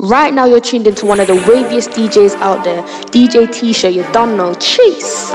[0.00, 3.92] Right now, you're tuned into one of the waviest DJs out there, DJ Tisha.
[3.92, 5.32] You don't know, Chase.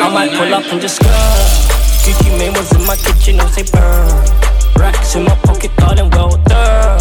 [0.00, 1.06] I might pull up and just go.
[2.02, 4.26] Gucci Mane was in my kitchen, no say burn.
[4.74, 7.00] Racks in my pocket, thought and well done.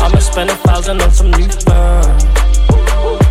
[0.00, 2.18] I'ma spend a thousand on some new burn.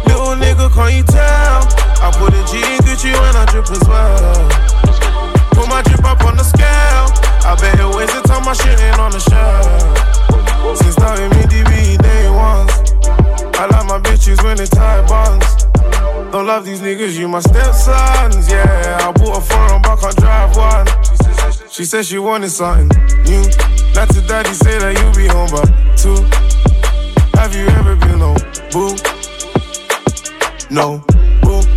[0.07, 1.67] Little nigga, can you tell?
[1.99, 4.78] I put a G in Gucci when I drip as well.
[5.59, 7.11] Put my drip up on the scale.
[7.43, 9.67] I bet weighs the time my shit ain't on the shelf.
[10.79, 12.71] Since starting me DB day ones.
[13.59, 15.65] I like my bitches when they tie bonds.
[16.31, 18.99] Don't love these niggas, you my stepsons, yeah.
[19.01, 20.87] I bought a foreign, but I drive one.
[21.69, 22.87] She said she wanted something
[23.27, 23.43] new.
[23.93, 25.67] Not to daddy say that you be home by
[25.99, 26.23] two.
[27.37, 28.39] Have you ever been on
[28.71, 28.95] boo?
[30.71, 31.03] No,
[31.43, 31.67] boo.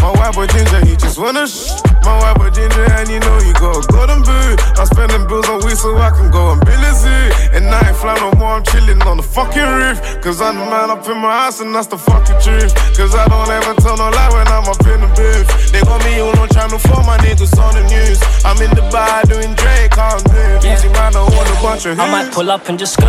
[0.00, 1.83] My white boy ginger, he just wanna shh.
[2.04, 4.60] My white boy ginger, and you know you got a golden boot.
[4.76, 7.08] I'm spending bills on weed so I can go and Billy Zoo.
[7.56, 9.98] And I ain't fly no more, I'm chilling on the fucking roof.
[10.20, 12.74] Cause I'm the man up in my house, and that's the fucking truth.
[12.96, 15.72] Cause I don't ever tell no lie when I'm up in the booth.
[15.72, 18.20] They got me on on channel 4, my niggas on the news.
[18.44, 20.76] I'm in the bar doing Drake, I'm doing Yeah.
[20.76, 22.36] Easy man, I want a bunch of I might hits.
[22.36, 23.08] pull up and just go.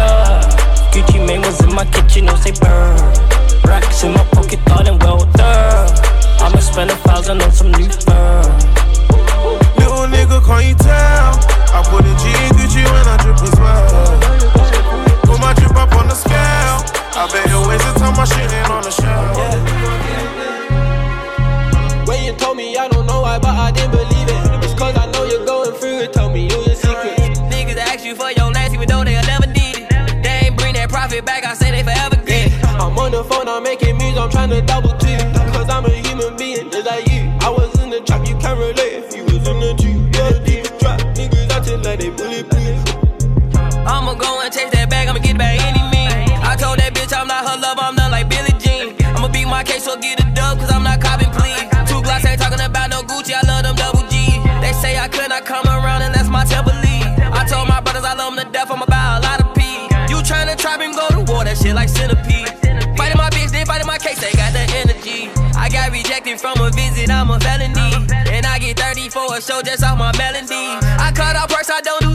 [0.96, 2.96] Gucci Mane was in my kitchen, no say burn.
[3.68, 5.92] Racks in my pocket, and well done.
[6.40, 8.85] I'ma spend a thousand on some new burn.
[10.06, 11.34] Little nigga, can you tell?
[11.74, 14.20] I put a G in Gucci when I drip as well.
[15.26, 16.86] Put my drip up on the scale.
[17.18, 19.36] I bet it weighs the time my shit ain't on the shelf.
[22.08, 24.64] When you told me, I don't know why, but I didn't believe it.
[24.64, 26.14] It's cause I know you're going through it.
[26.14, 27.40] Tell me all your secrets.
[27.50, 29.90] Niggas ask you for your last even though they'll never need it.
[30.22, 32.64] They ain't bring that profit back, I say they forever get it.
[32.78, 35.05] I'm on the phone, I'm making moves, I'm trying to double two.
[44.06, 46.30] I'ma go and chase that bag, I'ma get back any means.
[46.46, 48.94] I told that bitch I'm not her love, I'm not like Billie Jean.
[49.18, 51.66] I'ma beat my case, so get a dub, cause I'm not copping, please.
[51.90, 54.30] Two blocks ain't talking about no Gucci, I love them double G.
[54.62, 57.18] They say I could not come around, and that's my temper lead.
[57.34, 59.90] I told my brothers I love them to death, I'm about a lot of pee.
[60.06, 62.54] You tryna trap him, go to war, that shit like centipede.
[62.94, 65.34] Fighting my bitch, then fighting my case, they got the energy.
[65.58, 68.06] I got rejected from a visit, I'm a felony.
[68.30, 70.78] And I get 30 for a show just off my melody.
[71.02, 72.15] I cut off perks, I don't do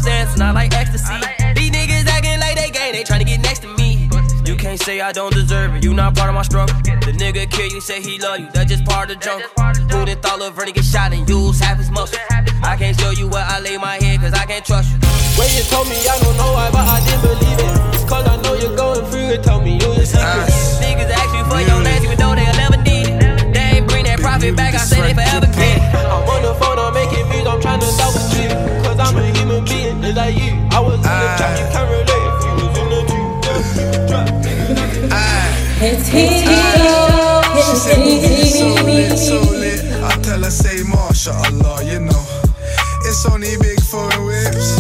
[4.81, 6.75] You say I don't deserve it, you not part of my struggle.
[7.05, 9.45] The nigga kill you, say he love you, that's just part of the jungle.
[9.93, 12.17] Who done thought Lil Verdi get shot and use half his muscle?
[12.65, 14.97] I can't show you where I lay my head, cause I can't trust you.
[15.37, 17.73] When you told me, I don't know why, but I didn't believe it.
[17.93, 19.45] It's cause I know you're going through it.
[19.45, 20.81] Tell me all your secrets.
[20.81, 23.53] Niggas ask you for your last even though they'll never need it.
[23.53, 26.09] They ain't bring that profit back, I say they forever get it.
[26.09, 28.49] I'm on the phone, I'm making moves, I'm trying to double two.
[28.81, 30.57] Cause I'm a human being, just like you.
[30.73, 31.37] I was in the ah.
[31.37, 32.20] trap, you can't relate
[35.81, 35.87] She
[37.75, 40.85] said, "Movie is so lit, so lit." I tell her, say,
[41.89, 42.25] you know.
[43.09, 44.77] It's only big foreign whips.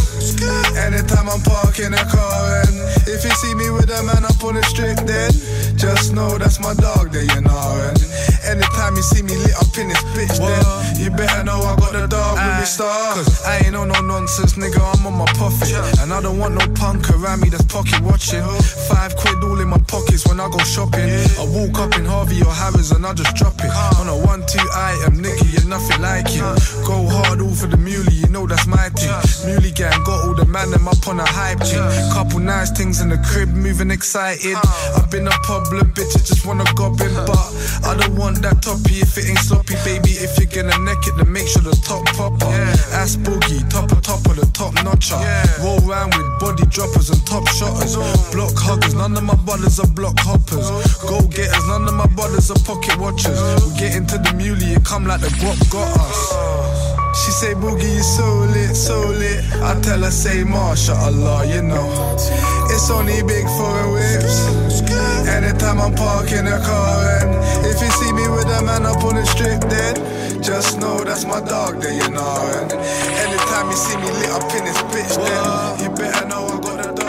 [0.77, 2.77] Anytime I'm parking a car, and
[3.09, 5.33] if you see me with a man up on the strip, then
[5.77, 7.81] just know that's my dog there, you know.
[7.88, 7.99] And
[8.44, 10.62] anytime you see me lit up in this bitch, then
[11.00, 12.74] you better know I got the dog with me ah.
[12.76, 13.14] star.
[13.14, 15.68] Cause I ain't on no nonsense, nigga, I'm on my puffin.
[16.00, 18.42] And I don't want no punk around me that's pocket watching.
[18.88, 21.08] Five quid all in my pockets when I go shopping.
[21.38, 23.70] I walk up in Harvey or Harrods and I just drop it.
[24.00, 26.42] On a one, two item, nigga, you're nothing like it.
[26.86, 29.12] Go hard all for the muley, you know that's my thing.
[29.46, 31.80] Muley gang got all the man them up on a hype chick.
[32.12, 34.56] Couple nice things in the crib, moving excited.
[34.96, 37.38] I've been a problem, I just wanna gobbin, but
[37.84, 40.10] I don't want that toppy if it ain't sloppy, baby.
[40.10, 42.46] If you're gonna neck it, then make sure the top popper.
[42.96, 45.18] Ass boogie, top of top of the top notcher.
[45.62, 47.96] Roll round with body droppers and top shotters.
[47.96, 48.30] Oh.
[48.32, 50.69] Block huggers, none of my brothers are block hoppers.
[50.70, 51.08] Oh.
[51.08, 53.38] Go getters, none of my brothers are pocket watchers.
[53.38, 53.72] Oh.
[53.72, 57.00] We get into the muley, it come like the guap got us.
[57.24, 59.44] She say, Boogie, you so lit, so lit.
[59.60, 62.16] I tell her, say, Masha Allah, you know.
[62.70, 64.81] It's only big foreign whips.
[65.40, 67.32] Anytime I'm parking a car, and
[67.64, 69.96] if you see me with a man up on the strip, then
[70.42, 72.37] just know that's my dog there, you know.
[72.60, 76.60] And anytime you see me lit up in this bitch, then you better know I
[76.60, 77.08] got a dog.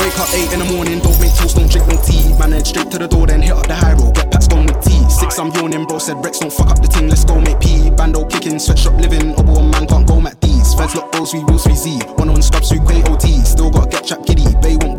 [0.00, 2.32] Wake up 8 in the morning, don't make toast, don't drink no tea.
[2.40, 4.64] Man, then straight to the door, then hit up the high road, get packs gone
[4.64, 5.04] with tea.
[5.10, 7.90] Six, I'm yawning, bro, said Rex, don't fuck up the team, let's go make pee.
[7.90, 10.72] Bando kicking, sweatshop living, oh boy, man can't go Mac D's.
[10.72, 12.18] Feds lock those, we will 3Z.
[12.18, 13.44] One on scrubs, we quay OT.
[13.44, 14.97] Still got get trap giddy, they woody.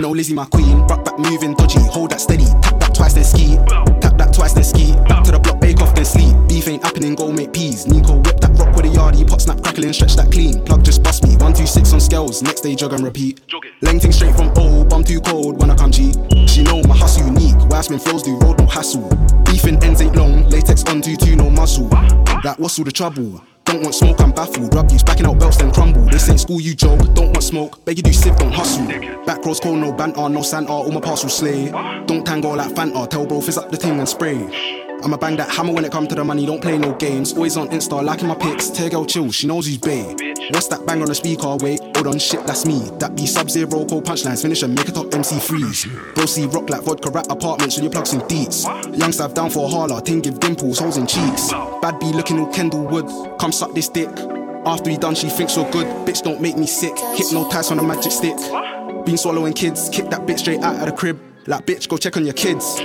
[0.00, 2.44] No Lizzie, my queen, rock back moving dodgy, hold that steady.
[2.62, 3.56] Tap that twice, then ski.
[4.00, 4.94] Tap that twice, then ski.
[5.08, 6.36] Back to the block, bake off, then sleep.
[6.48, 7.84] Beef ain't happening, go make peas.
[7.84, 10.64] Nico whip that rock with a yardie, pot snap crackling, stretch that clean.
[10.64, 13.40] Plug just bust me, one two six on scales, next day jog and repeat.
[13.82, 16.12] Lengthing straight from old, bum too cold when I come G.
[16.46, 19.08] She know my hustle unique, spin flows do road no hassle.
[19.46, 21.88] Beefing ends ain't long, latex on two two no muscle.
[22.44, 23.42] That what's all the trouble?
[23.68, 24.74] Don't want smoke, I'm baffled.
[24.74, 26.00] Rub use, backing out belts, then crumble.
[26.06, 27.00] This ain't school, you joke.
[27.12, 28.86] Don't want smoke, beg you do sieve, don't hustle.
[29.26, 31.70] Back rows cold, no banter, no Santa, all my parcels slay.
[32.06, 34.87] Don't tango like Fanta, tell bro, fizz up the thing and spray.
[35.02, 37.32] I'ma bang that hammer when it come to the money, don't play no games.
[37.32, 40.14] Always on Insta, liking my pics, tear girl chill, she knows who's bae.
[40.50, 41.56] What's that bang on the speaker?
[41.60, 42.90] Wait, hold on, shit, that's me.
[42.98, 45.86] That be sub zero, cold punchlines, finish and make a top MC freeze.
[46.14, 48.64] Bro, see rock like vodka rap apartments, so you plug some deets.
[48.98, 51.50] Young staff down for a holler, ting give dimples, holes in cheeks.
[51.80, 53.06] Bad be looking all Kendall Wood,
[53.38, 54.10] come suck this dick.
[54.66, 55.86] After he done, she thinks so good.
[56.06, 56.98] Bitch, don't make me sick.
[57.14, 58.36] Hypnotize on a magic stick.
[59.06, 61.20] Been swallowing kids, kick that bitch straight out of the crib.
[61.46, 62.78] Like, bitch, go check on your kids.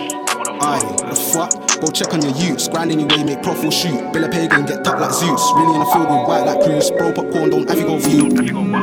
[0.61, 1.51] Aye, the fuck?
[1.81, 2.67] Go check on your youths.
[2.67, 4.11] Grind anyway, make profile shoot.
[4.13, 5.51] Bill a pagan, get tucked like Zeus.
[5.55, 6.91] Really in the field with white like Cruz.
[6.91, 8.29] Bro, popcorn, don't have you go view.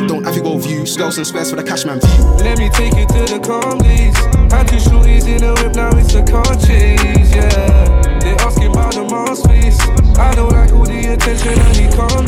[0.08, 0.86] Don't have you go view.
[0.86, 2.24] Skulls and squares for the cash man view.
[2.44, 4.16] Let me take you to the comedies.
[4.52, 8.18] Had two shorties in the whip, now it's a car chase, yeah.
[8.18, 9.80] They asking about the masterpiece.
[10.18, 12.26] I don't like all the attention, I need calm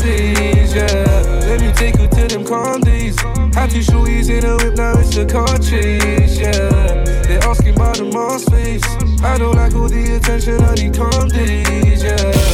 [0.73, 1.45] yeah.
[1.45, 2.81] Let me take you to them calm.
[3.53, 7.03] Had two shorties in the whip, now it's a car chase, yeah.
[7.27, 9.02] They asking about the masterpiece.
[9.25, 10.93] I don't like all the attention, I need
[11.31, 12.53] days, yeah.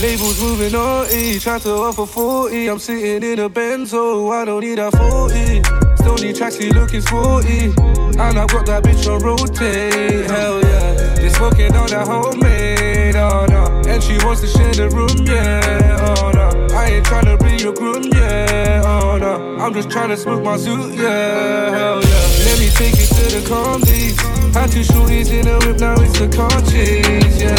[0.00, 2.68] Labels moving on E, try to offer 40.
[2.68, 5.62] I'm sitting in a Benzo, I don't need a 40.
[5.96, 7.72] Still need tracks, he looking 40.
[8.18, 11.14] And I got that bitch on rotate, hell yeah.
[11.16, 13.64] They smoking on that homemade, oh no.
[13.86, 16.74] And she wants to share the room, yeah, oh no.
[16.74, 19.58] I ain't tryna be your groom, yeah, oh no.
[19.58, 22.44] I'm just tryna smoke my suit, yeah, hell yeah.
[22.44, 24.45] Let me take you to the comedies.
[24.56, 27.52] Had two shorties in the whip, now it's a car chase, yeah.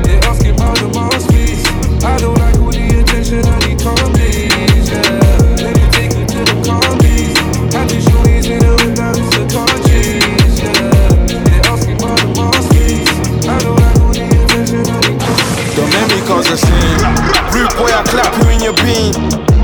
[0.00, 1.60] They asking about the masterpiece.
[2.00, 5.60] I don't like all the attention, I need calm days, yeah.
[5.60, 7.36] Let me take you to the comedies.
[7.76, 10.72] Had two shorties in the whip, now it's a car chase, yeah.
[11.20, 13.12] They asking about the masterpiece.
[13.44, 15.76] I don't like all the attention, I need calm days.
[15.76, 16.96] Don't make me cause a sin.
[17.52, 19.12] Rude boy, I clap you in your bean.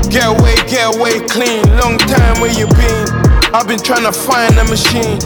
[0.05, 1.65] Get away, get away clean.
[1.81, 3.09] Long time where you been.
[3.57, 5.17] I've been trying to find a machine.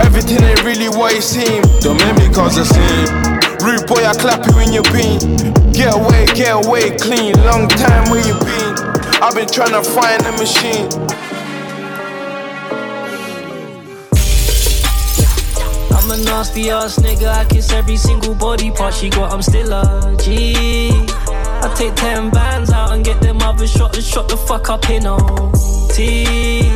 [0.00, 1.66] Everything ain't really what it seems.
[1.80, 3.06] Don't make me cause a sin.
[3.64, 5.18] Rude boy, I clap you in your bean.
[5.72, 7.34] Get away, get away clean.
[7.44, 8.74] Long time where you been.
[9.20, 10.88] I've been trying to find a machine.
[15.90, 19.72] I'm a nasty ass nigga, I kiss every single body part she got, I'm still
[19.72, 20.88] a G.
[21.28, 24.88] I take 10 bands out and get them other shot and shot the fuck up
[24.88, 26.70] in OT.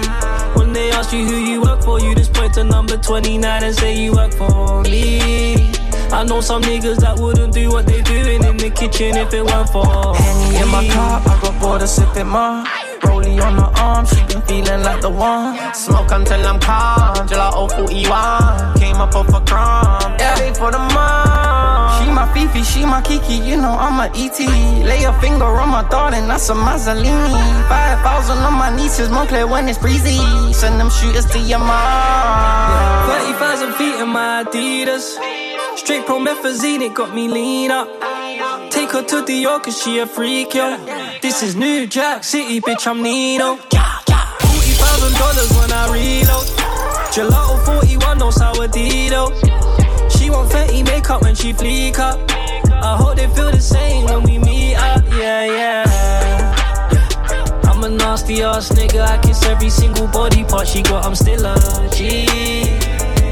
[0.95, 4.13] Ask you who you work for, you just point to number 29 and say you
[4.13, 5.73] work for me.
[6.13, 9.45] I know some niggas that wouldn't do what they doing in the kitchen if it
[9.45, 12.65] weren't for Henny in my car, I got bored of sipping more.
[13.03, 15.57] Rollie on her arm, she been feeling like the one.
[15.75, 18.79] Smoke until I'm calm, Gelato 41.
[18.79, 20.53] Came up off a crumb, yeah.
[20.53, 21.52] For the mom.
[22.03, 24.39] She my Fifi, she my Kiki, you know I'm a ET.
[24.85, 27.69] Lay a finger on my darling, that's a Mazzolini.
[27.69, 30.19] 5,000 on my nieces, Moncler when it's breezy.
[30.53, 33.09] Send them shooters to your mom.
[33.09, 35.17] 30,000 feet in my Adidas.
[35.79, 37.87] Straight promethazine, it got me lean up.
[38.73, 40.77] Take her to the York, cause she a freak, yo.
[41.23, 43.57] This is New Jack City, bitch, I'm Nino.
[43.57, 46.47] $40,000 when I reload.
[47.13, 49.62] Gelato 41, no sourdito.
[50.33, 52.19] Want Fenty makeup when she fleek up.
[52.73, 55.85] I hope they feel the same when we meet up, yeah, yeah.
[57.65, 61.45] I'm a nasty ass nigga, I kiss every single body part she got, I'm still
[61.45, 61.55] a
[61.93, 62.25] G.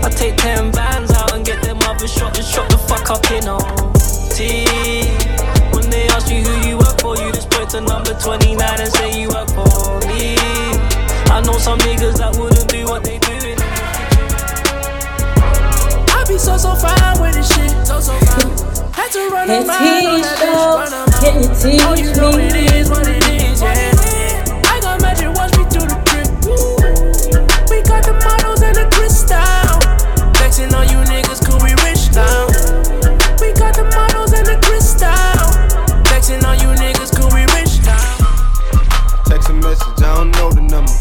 [0.05, 3.25] I take 10 bands out and get them other shot and shot the fuck up
[3.31, 4.67] in OT.
[5.75, 8.93] When they ask you who you work for, you just point to number 29 and
[8.93, 10.37] say you work for me.
[11.33, 13.40] I know some niggas that wouldn't do what they do.
[16.31, 17.75] I be so so fine with this shit.
[17.85, 18.95] So so fine.
[18.95, 21.95] Had to run Hey, a mile on that bitch, run can oh, you teach Oh,
[21.99, 22.47] you know me?
[22.47, 23.91] it is what it is, yeah.
[24.71, 26.31] I got magic, watch me do the drip.
[27.67, 29.43] We got the models and the crystal.
[30.39, 32.47] Flexing on you niggas, cool, we rich now.
[33.43, 35.11] We got the models and the crystal.
[36.07, 38.07] Flexing on you niggas, cool, we rich now.
[39.27, 40.95] Text a message, I don't know the number.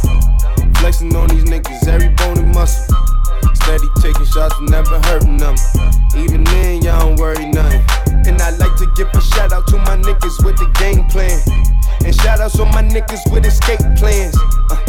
[0.81, 3.08] Flexing on these niggas, every bone and muscle.
[3.79, 5.55] Steady taking shots, never hurting them.
[6.17, 7.81] Even then, y'all don't worry nothing.
[8.27, 11.39] And I like to give a shout out to my niggas with the game plan.
[12.03, 14.35] And shout outs on my niggas with escape plans.
[14.69, 14.88] Uh,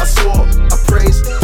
[0.00, 1.39] I saw, I praise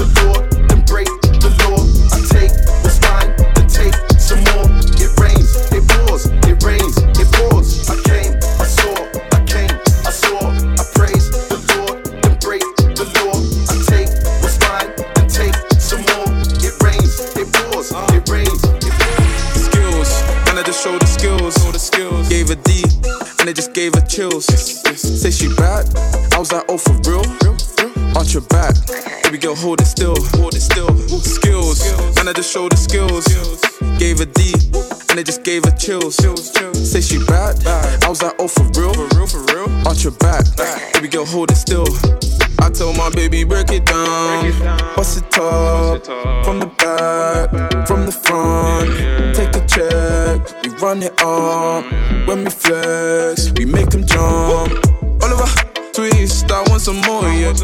[29.57, 30.17] hold it still.
[30.37, 30.95] Hold it still.
[31.21, 31.81] Skills,
[32.19, 33.27] and I just showed the skills.
[33.99, 34.53] Gave a D,
[35.11, 36.17] and it just gave her chills.
[36.75, 37.67] Say she bad,
[38.05, 38.93] I was like, oh for real.
[38.93, 39.87] For real, for real.
[39.87, 40.45] Arch your back,
[40.93, 41.87] baby girl, hold it still.
[42.61, 44.51] I told my baby break it down,
[44.97, 46.05] bust it up
[46.45, 48.91] from the back, from the front.
[49.35, 51.85] Take a check, we run it up.
[52.27, 54.73] When we flex, we make them jump.
[55.23, 55.49] Oliver,
[55.93, 57.55] twist, I want some more, yeah.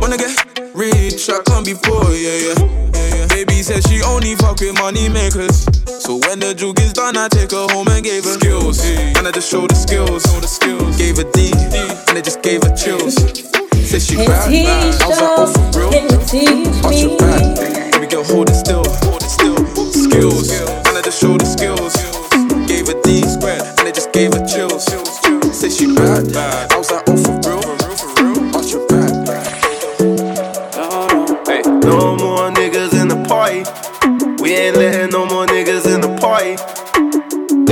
[0.00, 3.26] Wanna get rich, I can't be poor, yeah, yeah.
[3.28, 5.64] Baby said she only fuck with money makers.
[5.86, 8.84] So when the juke is done, I take her home and gave her skills.
[8.84, 10.26] And I just showed the skills,
[10.98, 11.50] gave her D,
[12.08, 13.14] and it just gave her chills.
[13.86, 15.90] Said she bad, I was like, oh for real.
[16.82, 19.56] Watch your back, baby girl, hold it still, hold it still.
[19.92, 21.94] Skills, and I just showed the skills.
[22.66, 24.86] Gave her D, and it just gave her chills.
[25.54, 26.34] Say she bad,
[26.72, 27.13] I was like, oh
[33.64, 34.42] party.
[34.42, 36.56] We ain't letting no more niggas in the party.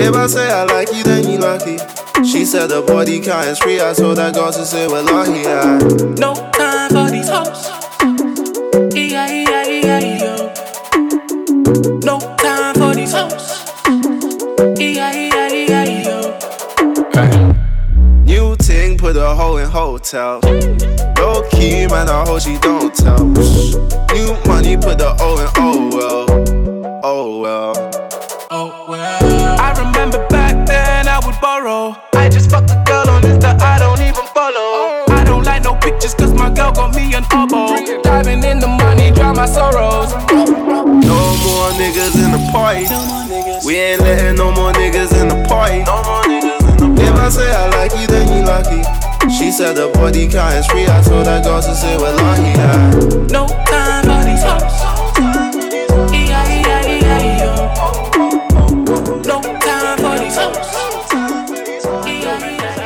[0.01, 1.79] If I say I like you, then you lucky.
[2.25, 3.81] She said the body count is free.
[3.81, 5.41] I told that girl to say we're lucky.
[5.43, 5.79] Yeah.
[6.19, 7.69] No time for these hoes.
[8.95, 10.53] E-I-E-I-E-I-E-O.
[12.05, 13.63] No time for these hoes.
[18.25, 20.41] New ting put a hoe in hotel.
[21.63, 23.25] Low key, man, I hope she don't tell.
[23.25, 27.01] New money put the O in oh well.
[27.05, 27.91] Oh well.
[28.51, 29.61] Oh well.
[29.61, 31.97] I remember back then I would borrow.
[32.15, 35.05] I just fucked a girl on Insta I don't even follow.
[35.15, 38.03] I don't like no pictures cause my girl got me an oboe.
[38.03, 40.13] Diving in the money, drown my sorrows.
[40.33, 42.87] No more niggas in the party.
[43.65, 45.83] We ain't letting no more niggas in the party.
[47.01, 49.12] If I say I like you, then you lucky.
[49.43, 50.87] She said the body count is free.
[50.87, 52.55] I told that girl to say we're lucky.
[52.55, 52.91] Yeah.
[53.27, 54.79] No time for these hoes.
[56.15, 57.51] E-I-E-I-E-I-E-O.
[59.27, 60.71] No time for these hoes.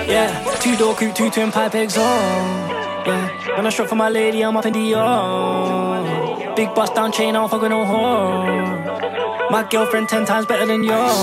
[0.08, 3.06] Yeah, two door coupe, two twin pipe exhaust.
[3.06, 6.56] Yeah, when I shop for my lady, I'm up in Dior.
[6.56, 9.50] Big bust down chain, I don't fuck with no whore.
[9.50, 11.22] My girlfriend ten times better than yours.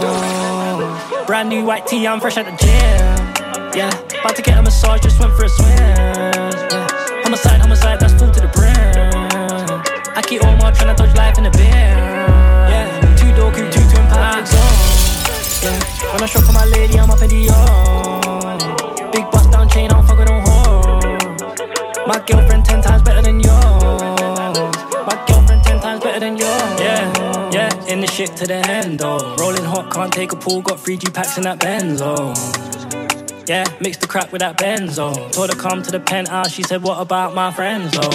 [1.26, 3.34] Brand new white tee, I'm fresh at the gym.
[3.76, 3.90] Yeah,
[4.24, 5.68] about to get a massage, just went for a swim.
[5.68, 6.88] Yeah,
[7.24, 8.72] homicide, homicide, that's full to the brim.
[10.16, 11.68] I keep all my trying to dodge life in the bin.
[11.68, 12.88] Yeah,
[13.20, 15.64] two door coupe, two twin pipe exhaust.
[15.64, 19.12] Yeah, when I shop for my lady, I'm up in Dior.
[19.12, 22.08] Big bust down chain, I don't fuck with no whore.
[22.08, 23.52] My girlfriend ten times better than yours.
[25.04, 26.80] My girlfriend ten times better than yours.
[26.80, 29.36] Yeah, yeah, in the shit to the end though.
[29.36, 30.62] Rolling hot, can't take a pull.
[30.62, 32.63] Got three G packs in that Benzo.
[33.46, 35.30] Yeah, mix the crack with that benzo.
[35.34, 38.10] Told her come to the penthouse, she said, What about my friends though?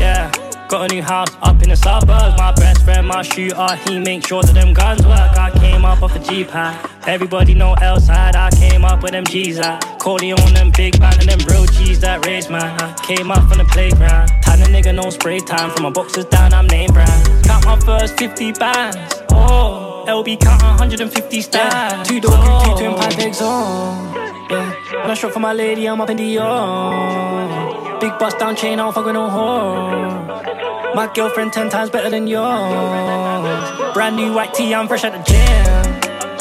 [0.00, 0.32] Yeah,
[0.68, 2.38] got a new house up in the suburbs.
[2.38, 5.36] My best friend, my shooter, he makes sure that them guns work.
[5.36, 6.90] I came up off a G pack.
[7.06, 9.84] Everybody know outside, I came up with them G's at.
[10.06, 12.96] on them big band, and them real G's that raised man.
[13.02, 14.30] Came up from the playground.
[14.40, 15.70] Tan a nigga, no spray time.
[15.72, 17.44] From my boxes down, I'm name brand.
[17.44, 18.96] Count my first 50 bands.
[19.32, 22.08] Oh, LB count 150 stacks.
[22.08, 22.32] Two door,
[22.64, 23.42] two twin pipe exhaust.
[23.42, 24.31] Oh.
[24.52, 25.00] Yeah.
[25.00, 28.00] When I shop for my lady, I'm up in the Dior.
[28.00, 30.94] Big bust down chain, I don't fuck with no whore.
[30.94, 33.94] My girlfriend ten times better than yours.
[33.94, 35.40] Brand new white tee, I'm fresh at the gym.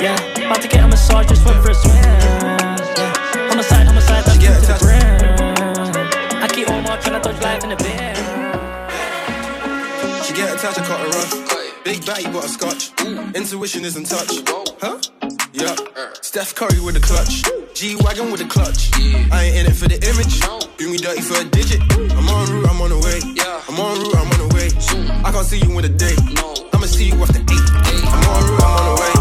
[0.03, 1.95] Yeah, about to get a massage, just went for a swim.
[1.95, 6.43] Yeah, homicide, homicide, that's yeah, to the brim.
[6.43, 8.15] I keep on my trying to dodge life in the bin.
[10.25, 11.31] She get attached, I cut her off.
[11.85, 12.91] Big batty, but a scotch.
[13.35, 14.41] Intuition isn't touch.
[14.81, 14.99] Huh?
[15.53, 15.75] Yeah.
[16.21, 17.43] Steph Curry with the clutch.
[17.75, 18.91] G Wagon with the clutch.
[19.31, 20.39] I ain't in it for the image.
[20.77, 21.81] Do me dirty for a digit.
[22.15, 23.19] I'm on route, I'm on the way.
[23.67, 24.67] I'm on route, I'm on the way.
[25.25, 26.15] I can't can't see you in the day.
[26.73, 27.69] I'ma see you after eight.
[28.05, 29.20] I'm on route, I'm on the way.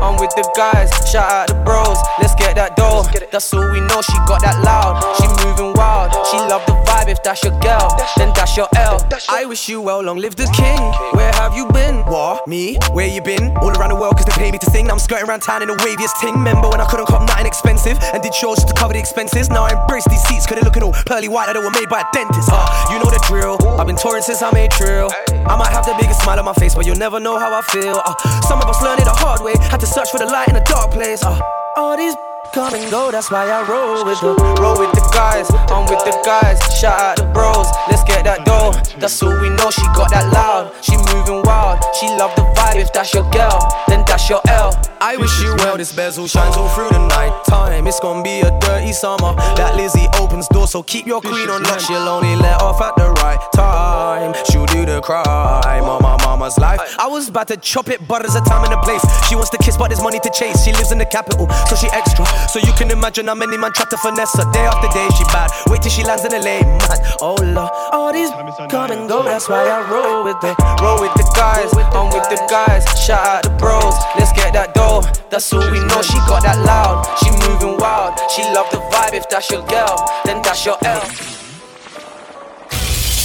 [0.00, 0.90] I'm with the guys.
[1.10, 3.04] Shout out the bros, let's get that dough.
[3.32, 5.00] That's all we know, she got that loud.
[5.18, 7.08] She moving wild, she love the vibe.
[7.08, 8.98] If that's your girl, then that's your L.
[9.28, 10.80] I wish you well, long live the king.
[11.14, 12.04] Where have you been?
[12.06, 12.46] What?
[12.48, 12.78] Me?
[12.92, 13.56] Where you been?
[13.58, 14.86] All around the world, cause they pay me to sing.
[14.86, 16.34] Now I'm skirting around town in the waviest ting.
[16.34, 19.50] Remember when I couldn't cop nothing expensive and did shows just to cover the expenses?
[19.50, 21.88] Now I embrace these seats, cause they looking all pearly white, that they were made
[21.88, 22.48] by a dentist.
[22.50, 23.56] Uh, you know the drill.
[23.78, 25.10] I've been touring since I made trill.
[25.46, 27.62] I might have the biggest smile on my face, but you'll never know how I
[27.70, 28.02] feel.
[28.04, 30.48] Uh, some of us learned it the hard way, had to search for the light
[30.48, 31.22] in a dark place.
[31.22, 31.38] Uh,
[31.76, 32.16] all these
[32.56, 35.50] come and go, that's why I roll with the roll with the guys.
[35.68, 36.56] I'm with the guys.
[36.80, 38.72] Shout out the bros, let's get that dough.
[38.98, 39.68] That's all we know.
[39.68, 41.84] She got that loud, she moving wild.
[42.00, 42.80] She love the vibe.
[42.80, 44.72] If that's your girl, then that's your L.
[45.02, 45.76] I wish you well.
[45.76, 47.86] This bezel shines all through the night time.
[47.86, 49.36] It's gonna be a dirty summer.
[49.60, 51.80] That Lizzie opens doors, so keep your queen on lock.
[51.80, 54.32] She'll only let off at the right time.
[54.48, 56.80] She'll do the crime on my mama's life.
[56.98, 59.04] I was about to chop it, but there's a time and a place.
[59.28, 60.64] She wants to kiss, but there's money to chase.
[60.64, 62.24] She lives in the capital, so she extra.
[62.48, 64.46] So you can imagine how many man try to finesse her.
[64.52, 65.50] Day after day, she bad.
[65.68, 66.98] Wait till she lands in the lane, man.
[67.20, 68.30] Oh Lord, all these
[68.70, 69.22] come and go.
[69.22, 71.72] That's why I roll with the roll with the guys.
[71.92, 72.84] I'm with the guys.
[72.98, 73.94] Shout out the bros.
[74.18, 75.02] Let's get that dough.
[75.30, 76.02] That's all we know.
[76.02, 77.04] She got that loud.
[77.20, 78.18] She moving wild.
[78.30, 79.14] She love the vibe.
[79.14, 81.35] If that's your girl, then that's your L.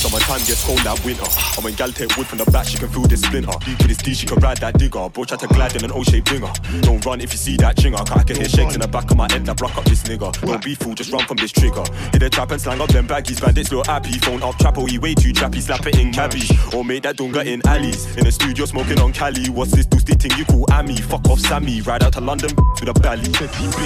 [0.01, 1.21] Summertime gets cold like winter.
[1.23, 3.53] Oh, and when gal take wood from the back, she can feel the splinter.
[3.77, 5.07] With his D, she can ride that digger.
[5.09, 6.51] Bro, try to glide in an O-shaped dinger.
[6.81, 7.97] Don't run if you see that chinger.
[7.97, 10.01] Cause I can hear shakes in the back of my head that block up this
[10.03, 10.33] nigga.
[10.41, 11.83] Don't be fool, just run from this trigger.
[12.11, 13.39] Hit the trap and slang up them baggies.
[13.39, 14.17] Bandits little happy.
[14.25, 15.61] Phone up trapper, he way too trappy.
[15.61, 16.49] Slap it in cabbage.
[16.73, 18.17] Or make that dunga in alleys.
[18.17, 19.49] In the studio smoking on Cali.
[19.49, 20.97] What's this dusty thing you call Ami?
[20.97, 21.79] Fuck off Sammy.
[21.81, 23.29] Ride out to London to the belly.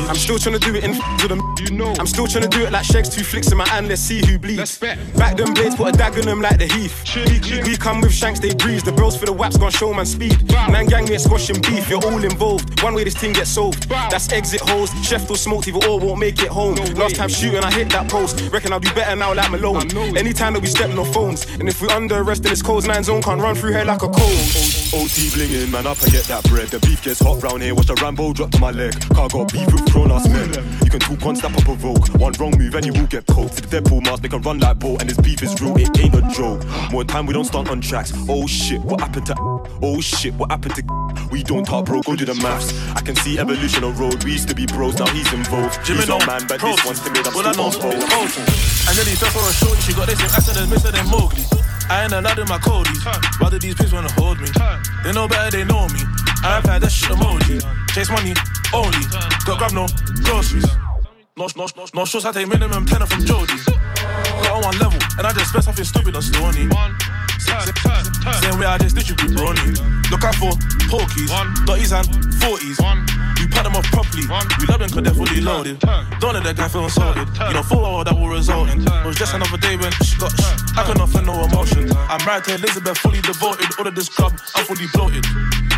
[0.08, 1.42] I'm still trying to do it in with them.
[1.60, 1.94] You know.
[2.00, 3.90] I'm still trying to do it like Shakes, two flicks in my hand.
[3.90, 4.80] Let's see who bleeds.
[4.80, 6.96] Back them blades, put a on them like the heath.
[7.66, 8.84] We come with shanks, they breeze.
[8.84, 10.38] The bros for the waps, gone show man speed.
[10.52, 11.90] Man gang, we're squashing beef.
[11.90, 12.82] You're all involved.
[12.84, 13.90] One way this thing gets solved.
[13.90, 14.92] That's exit holes.
[15.04, 16.76] Chef will smoked, either all won't make it home.
[16.96, 18.42] Last time shooting, I hit that post.
[18.52, 20.18] Reckon I'll do better now, like Malone.
[20.18, 21.46] Anytime that we step no phones.
[21.60, 24.04] And if we under arrest in this cold nine zone, can't run through here like
[24.04, 24.40] a cold.
[24.94, 26.68] OT blinging, man up and get that bread.
[26.68, 28.94] The beef gets hot round here, watch the Rambo drop to my leg.
[29.10, 30.50] Car got beef with Kronos men.
[30.84, 32.08] You can talk one step up provoke.
[32.16, 33.56] One wrong move and you will get poked.
[33.58, 35.02] To the Deadpool mask, they can run like boat.
[35.02, 36.64] And this beef is real, it ain't a joke.
[36.92, 38.14] More time we don't stunt on tracks.
[38.30, 39.36] Oh shit, what happened to?
[39.82, 40.84] Oh shit, what happened to?
[41.32, 42.74] We don't talk bro, go do the maths.
[42.96, 44.24] I can see evolution on road.
[44.24, 45.86] We used to be bros, now he's involved.
[45.88, 47.20] He's not man, but this one's to me.
[47.26, 48.44] I'm All I know still on awful.
[48.88, 51.08] And then he fell for a short, she got this in acid and missing than
[51.10, 51.44] Mowgli.
[51.90, 53.04] I ain't allowed in my codies.
[53.40, 54.48] Why do these pigs wanna hold me?
[55.04, 56.02] They know better, they know me.
[56.44, 57.62] I've had that shit emoji.
[57.94, 58.34] Chase money
[58.74, 59.06] only.
[59.46, 59.88] Got grab no
[60.24, 60.66] groceries.
[61.38, 63.60] No, no, no, no shows I take minimum tenner from Jody.
[63.68, 66.72] Got on one level, and I just spent something stupid on Stony.
[68.40, 69.76] Same way I just distribute brony.
[70.12, 70.56] Look out for
[70.88, 71.28] pokies,
[71.66, 72.08] dotties and
[72.40, 72.80] 40s.
[73.36, 74.24] We put them off properly.
[74.60, 75.80] We love them cause they're fully loaded.
[76.24, 77.28] Don't let that guy feel insulted.
[77.28, 78.80] You know full well that will result in.
[78.88, 80.32] It was just another day when she got
[80.80, 81.92] I can offer no emotion.
[82.08, 83.68] I'm married to Elizabeth, fully devoted.
[83.78, 85.26] All of this club, I'm fully bloated.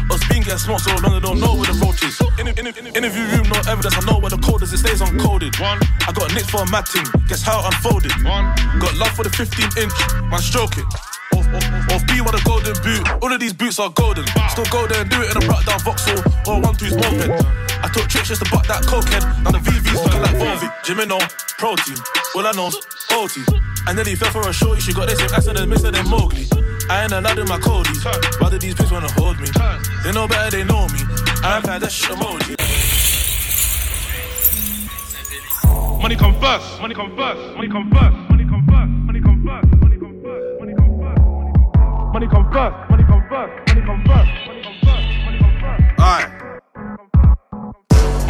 [0.10, 2.15] Us being getting smoked so long, they don't know where the roach is.
[2.39, 5.02] In, in, in, interview room, no evidence, I know where the code is, it stays
[5.02, 5.60] uncoded.
[5.60, 5.80] One.
[6.08, 8.15] I got nicked for a mad thing, guess how it unfolded.
[8.24, 8.48] One.
[8.80, 9.96] Got love for the 15 inch,
[10.32, 10.88] man, stroke it.
[11.36, 13.04] Off, off, off B with a golden boot.
[13.22, 14.26] All of these boots are golden.
[14.50, 16.96] Still go there and do it in a brought down Vauxhall or a one two's
[16.96, 17.28] moped.
[17.84, 19.28] I took tricks just to butt that cokehead.
[19.43, 20.72] Now the VV's looking like Volvic.
[20.88, 21.20] Jimino,
[21.60, 22.00] protein.
[22.36, 22.80] All I know's
[23.12, 23.43] OT.
[23.88, 24.82] And then he fell for a shorty.
[24.82, 25.91] She got this same accent as Mr.
[25.91, 26.48] than Mowgli.
[26.89, 28.04] I ain't allowed in my codies.
[28.39, 29.47] Why do these pigs wanna hold me?
[30.04, 31.00] They know better, they know me.
[31.43, 32.56] I've had that shit emoji.
[36.02, 36.82] Money come first.
[36.82, 37.56] Money come first.
[37.56, 38.15] Money come first.
[38.30, 38.88] Money come first.
[39.06, 39.67] Money come first.
[39.82, 40.60] Money come first.
[40.62, 42.10] Money come first.
[42.13, 42.89] Money come first.
[42.89, 42.89] Money come first.
[42.89, 43.60] Money come first.
[43.67, 44.32] Money come first.
[45.26, 46.00] Money come first.
[46.00, 46.32] Alright.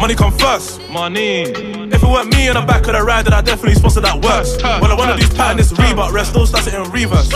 [0.00, 1.77] Money come first, money.
[2.08, 4.56] It weren't me in the back of the ride, then I definitely sponsor that worse.
[4.62, 7.30] Well, I wanna do pattern, this Reebok, rest still starts it in reverse.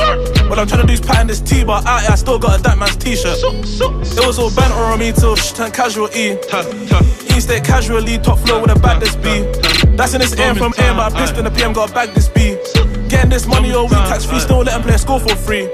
[0.49, 2.63] Well, I'm trying to do pattern, this T, but out here I still got a
[2.63, 3.37] that man's t-shirt.
[3.37, 6.41] It was all banter on me till shh turned casual E.
[7.29, 9.45] He stay casually, top floor with a bag this B.
[9.95, 12.09] That's in this AM from AM, but I pissed in the PM, got a bag
[12.15, 12.57] this B.
[13.11, 14.41] Getting this money all week, tax free, uh, uh.
[14.41, 15.69] still let him play a score for free.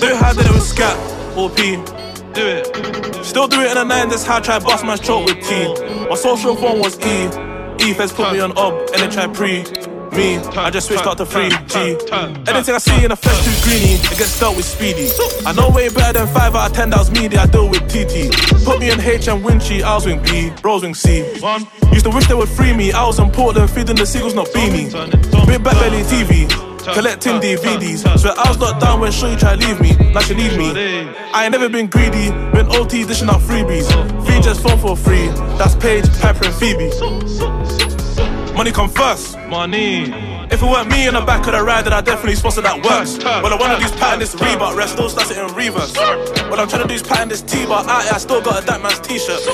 [0.00, 0.96] Do it how did it with Scat
[1.36, 1.76] or P.
[2.32, 3.24] Do it.
[3.26, 6.08] Still do it in a nine, that's how I try bust my throat with T.
[6.08, 7.57] My social phone was E.
[7.80, 9.64] E feds put me on ob, and they try pre.
[10.18, 10.36] me.
[10.58, 12.48] I just switched out to 3G.
[12.48, 15.08] Anything I see in the flesh too greeny, it gets dealt with speedy.
[15.46, 17.86] I know way better than 5 out of 10 that was media, I deal with
[17.88, 18.34] TT.
[18.64, 21.18] Put me in H and Winchy, I was wing B, Rose wing C.
[21.92, 24.48] Used to wish they would free me, I was in Portland feeding the seagulls, not
[24.48, 24.90] beanie.
[25.46, 26.48] Big back belly TV.
[26.94, 28.18] Collecting DVDs.
[28.18, 29.92] So I was not down when Shorty tried leave me.
[30.14, 30.70] Like she need me.
[31.34, 32.30] I ain't never been greedy.
[32.52, 33.86] Been OT dishing out freebies.
[34.24, 35.28] Free just phone for free.
[35.58, 36.88] That's Paige, Piper, and Phoebe.
[38.58, 39.38] Money come first.
[39.46, 40.10] Money.
[40.50, 42.82] If it weren't me in the back of the ride, then I definitely sponsor that
[42.82, 43.16] works.
[43.22, 45.96] Well, I wanna do is pattern this Reebok, rest still starts it in reverse.
[46.50, 48.82] What I'm trying to do is pattern this T-bar, I, I still got a that
[48.82, 49.46] man's t-shirt.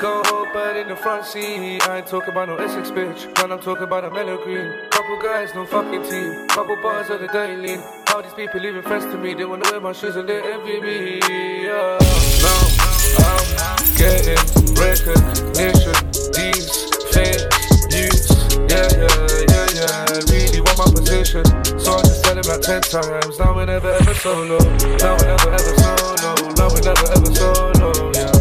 [0.00, 1.82] Go whole bird in the front seat.
[1.88, 3.26] I ain't talking about no Essex bitch.
[3.38, 4.72] Man, I'm talking about a mellow green.
[4.90, 6.46] Couple guys, no fucking team.
[6.46, 7.82] Couple bars of the dirty lean.
[8.14, 9.34] All these people leaving friends to me.
[9.34, 11.18] They wanna wear my shoes and they envy me.
[11.66, 11.98] Yeah.
[12.38, 13.34] Now
[13.66, 14.38] I'm getting
[14.78, 15.98] recognition.
[16.34, 16.81] These
[17.12, 17.44] fake
[17.92, 18.26] news.
[18.68, 19.16] Yeah, yeah,
[19.52, 20.32] yeah, yeah.
[20.32, 21.44] Really want my position.
[21.78, 23.38] So I just tell him like ten times.
[23.38, 24.58] Now we never ever solo.
[24.98, 26.32] Now we never ever solo.
[26.56, 27.88] Now we never ever solo.
[28.16, 28.32] Yeah.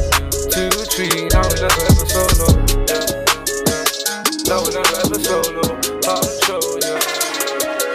[0.50, 1.30] Two, three.
[1.30, 2.48] Now we never ever solo.
[2.88, 3.06] Yeah.
[4.48, 5.62] Now we never ever solo.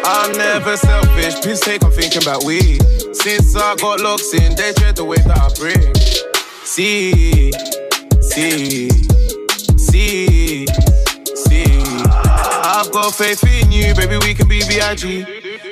[0.09, 2.79] I'm never selfish, piss take, I'm thinking about we.
[3.13, 5.95] Since I got locks in, they dread the way that I bring.
[6.65, 7.51] See,
[8.23, 8.89] see,
[12.87, 15.25] I've got faith in you, baby, we can be B.I.G.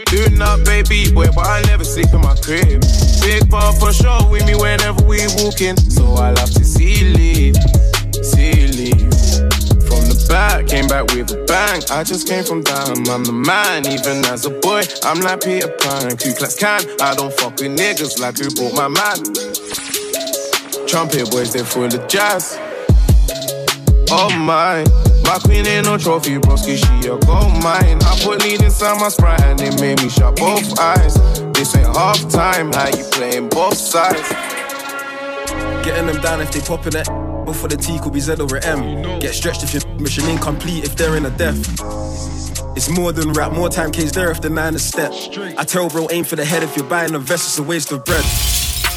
[0.06, 2.82] Doing up, baby boy, but I never sleep in my crib.
[3.22, 5.76] Big bar for sure with me whenever we walking.
[5.76, 7.56] So I love to see you leave,
[8.18, 9.14] see you leave.
[9.86, 11.82] From the back, came back with a bang.
[11.92, 13.86] I just came from down, I'm the man.
[13.86, 16.16] Even as a boy, I'm like Peter Pan.
[16.16, 19.22] Ku Klux Klan, I don't fuck with niggas like who brought my man.
[20.88, 22.58] Trumpet boys, they full of jazz.
[24.10, 24.82] Oh my,
[25.24, 27.98] my queen ain't no trophy, broski, she a gold mine.
[28.02, 31.14] I put lead inside my sprite and it made me shut both eyes.
[31.52, 34.28] This ain't half time, how you playing both sides?
[35.84, 37.06] Getting them down if they poppin' it.
[37.44, 39.20] Before the T could be Z over M.
[39.20, 41.58] Get stretched if your mission incomplete if they're in a death.
[42.76, 45.12] It's more than rap, more time K's there if the nine is step.
[45.58, 47.92] I tell bro, aim for the head if you're buying a vest, it's a waste
[47.92, 48.24] of bread.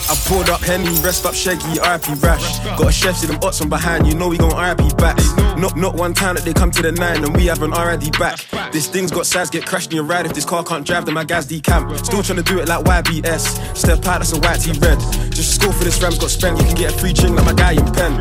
[0.10, 2.60] I pulled up Henny, rest up Shaggy, RP Rash.
[2.78, 5.18] Got a chef, see them odds from behind, you know we gon' RP back.
[5.58, 8.18] Not not one time that they come to the nine and we have an RID
[8.18, 8.40] back.
[8.72, 10.26] This thing's got size, get crashed in your ride.
[10.26, 12.06] If this car can't drive, then my guys decamp.
[12.06, 13.76] Still trying to do it like YBS.
[13.76, 15.00] Step out, that's a white red.
[15.32, 17.54] Just score for this Rams got spent, you can get a free ching like my
[17.54, 18.20] guy in pen.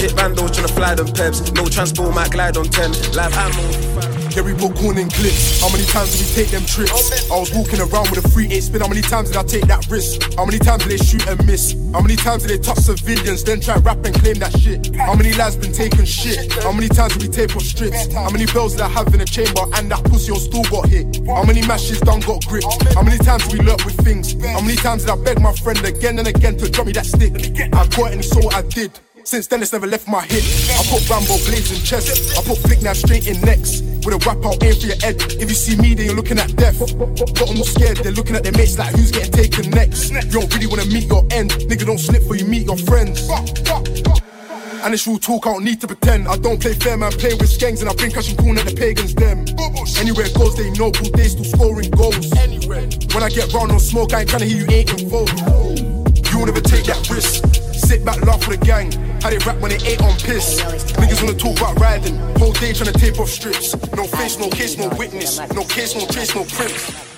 [0.00, 1.54] Hit bandos trying to fly them pebs.
[1.54, 2.92] No transport, might glide on 10.
[3.12, 3.89] Live ammo.
[4.30, 5.60] We book corn and clips.
[5.60, 7.30] How many times did we take them trips?
[7.30, 8.80] I was walking around with a free eight spin.
[8.80, 10.22] How many times did I take that risk?
[10.34, 11.74] How many times did they shoot and miss?
[11.92, 14.94] How many times did they touch civilians, then try rap and claim that shit?
[14.96, 16.52] How many lads been taking shit?
[16.62, 18.12] How many times did we tape off strips?
[18.14, 20.88] How many bells did I have in the chamber and that pussy on still got
[20.88, 21.20] hit?
[21.26, 22.94] How many matches done got gripped?
[22.94, 24.32] How many times did we lurk with things?
[24.40, 27.06] How many times did I beg my friend again and again to drop me that
[27.06, 27.34] stick?
[27.74, 28.92] I got it and what I did.
[29.24, 30.42] Since then, it's never left my head.
[30.78, 32.38] I put Rambo blades in chest.
[32.38, 33.89] I put flick knife straight in necks.
[34.04, 35.16] With a wrap out aim for your head.
[35.36, 36.78] If you see me, then you're looking at death.
[36.78, 37.98] Got them all scared.
[37.98, 40.10] They're looking at their mates like who's getting taken next.
[40.10, 41.50] You don't really wanna meet your end.
[41.68, 43.28] Nigga, don't slip for you meet your friends.
[44.82, 46.26] And it's real talk, I don't need to pretend.
[46.26, 48.64] I don't play fair, man, play with skanks, and I bring cash and corn at
[48.64, 49.44] the pagans, them.
[49.98, 52.32] Anywhere it goes, they know, they still scoring goals.
[52.38, 52.88] Anywhere.
[53.12, 55.38] When I get round on smoke, I ain't trying to hear you ain't involved.
[55.38, 57.44] You won't ever take that risk.
[57.74, 58.88] Sit back, laugh for the gang.
[59.22, 60.60] How they rap when they ain't on piss.
[60.62, 62.16] Niggas wanna talk about riding.
[62.38, 63.74] Whole day trying to tape off strips.
[63.92, 65.38] No face, no case, no witness.
[65.52, 67.10] No case, no trace, no prints.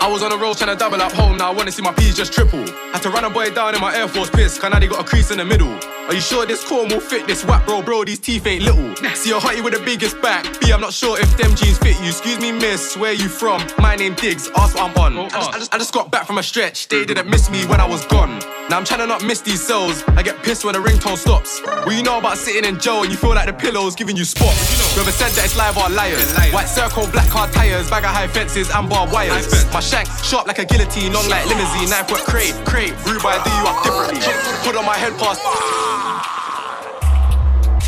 [0.00, 1.92] I was on the road trying to double up home, now I wanna see my
[1.92, 2.64] P's just triple.
[2.92, 5.04] Had to run a boy down in my Air Force piss, now they got a
[5.04, 5.95] crease in the middle.
[6.08, 7.82] Are you sure this corn will fit this whack, bro?
[7.82, 8.94] Bro, these teeth ain't little.
[9.16, 10.44] See a hottie with the biggest back.
[10.60, 12.10] B, I'm not sure if them jeans fit you.
[12.10, 13.60] Excuse me, miss, where you from?
[13.78, 15.26] My name Diggs, ask what I'm on.
[15.26, 17.66] I just, I, just, I just got back from a stretch, they didn't miss me
[17.66, 18.38] when I was gone.
[18.70, 20.02] Now I'm trying to not miss these cells.
[20.08, 21.60] I get pissed when the ringtone stops.
[21.64, 24.24] Well, you know about sitting in jail and you feel like the pillow's giving you
[24.24, 24.94] spots.
[24.94, 26.34] Whoever said that it's live are liars.
[26.52, 29.46] White circle, black car tires, bag of high fences, and barbed wires.
[29.72, 32.94] My shank sharp like a guillotine, long like limousine, knife work crate, crate.
[33.06, 34.20] Rude I do you up differently.
[34.66, 35.95] Put on my head past.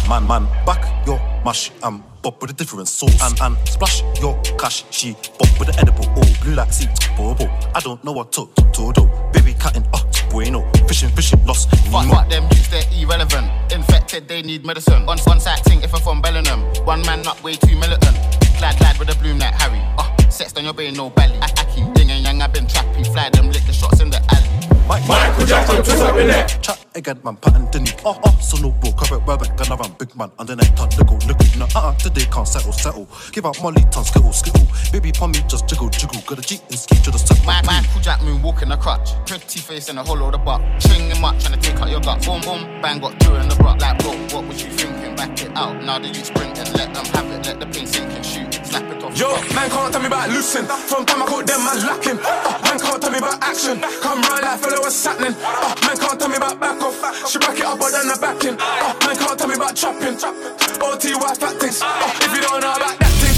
[0.09, 3.21] Man, man, back your mash and bop with a different sauce.
[3.21, 6.07] And, and splash your cash, she bop with the edible.
[6.17, 7.45] Oh, blue like sea, bobo.
[7.75, 9.11] I don't know what to, to do.
[9.35, 10.65] Baby cutting, oh, bueno.
[10.89, 11.69] Fishing, fishing, lost.
[11.93, 13.51] Fuck, fuck them youths, they're irrelevant.
[13.71, 15.07] Infected, they need medicine.
[15.07, 16.63] On one side thing if I'm from Bellingham.
[16.87, 18.17] One man not way too militant.
[18.57, 19.83] Glad, glad with a bloom like Harry.
[19.99, 21.37] Uh, sex on your brain, no belly.
[21.43, 23.07] Aki, ding and yang, I've been trappy.
[23.13, 25.07] Fly them, lick the shots in the alley.
[25.07, 26.88] Michael Jackson, twist up your neck.
[26.99, 27.93] Chat again, man, pattern the knee.
[28.05, 30.89] Oh, oh, so no bro, correct, we're back, gonna run big man, under that ton,
[30.99, 31.59] little, little.
[31.59, 33.07] No, uh, uh, today can't settle, settle.
[33.31, 34.67] Give out Molly, ton, skittle, skittle.
[34.91, 36.21] Baby, pon me, just jiggle, jiggle.
[36.27, 37.45] Got a G and ski to the set.
[37.47, 39.11] My man, cool Jack Moon walking a crutch.
[39.27, 40.61] Pretty face in a hollow of the butt.
[40.81, 42.25] Chinging much, trying to take out your gut.
[42.25, 43.81] Boom, boom, bang, got two in the butt.
[43.81, 45.15] Like, bro, what was you thinking?
[45.15, 45.83] Back it out.
[45.85, 46.73] Now the youth sprinting.
[46.75, 48.53] Let them have it, let the pain sink and shoot.
[48.67, 49.17] Slap it off.
[49.19, 50.65] Yo, man can't tell me about loosen.
[50.67, 52.19] From time I got them, man lacking.
[52.19, 53.81] Uh, man can't tell me about action.
[54.03, 55.35] Come round like fellow what's happening.
[55.39, 57.29] Uh, man can't tell me about back off.
[57.29, 58.57] She back it up, but then the backing.
[58.57, 60.17] Uh, man can't tell me about chopping.
[60.17, 61.81] OTY fat things.
[61.83, 63.37] Uh, if you don't know about that thing,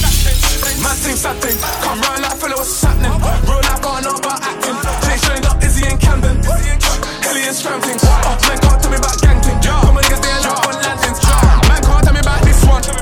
[0.82, 1.58] man thing, sad thing.
[1.82, 3.10] Come round like fellow what's happening.
[3.10, 4.78] Roll like I know about acting.
[5.02, 6.36] Jay trained up Izzy and Camden.
[7.26, 8.02] Helly and Stram things.
[8.06, 9.58] Uh, man can't tell me about gang thing.
[9.60, 11.20] Come on, niggas, they ain't up on landings.
[11.66, 12.99] Man can't tell me about this one.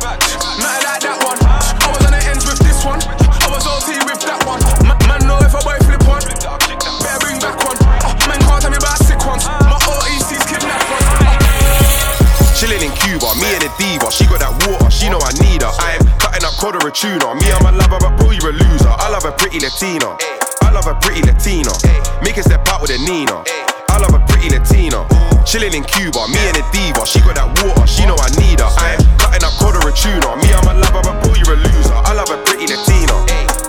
[13.19, 14.07] Cuba, me and a diva.
[14.15, 15.75] She got that water, she know I need her.
[15.75, 17.35] I'm cutting up cod or a tuna.
[17.35, 18.95] Me and my lover, but bro, you're a loser.
[18.95, 20.15] I love a pretty Latina.
[20.63, 21.75] I love a pretty Latina.
[22.23, 23.43] Make a step out with a Nina.
[23.91, 25.03] I love a pretty Latina.
[25.43, 27.03] Chilling in Cuba, me and a diva.
[27.11, 28.71] She got that water, she know I need her.
[28.71, 30.39] I'm cutting up cod or a tuna.
[30.39, 31.99] Me and my lover, but bro, you're a loser.
[31.99, 33.19] I love a pretty Latina.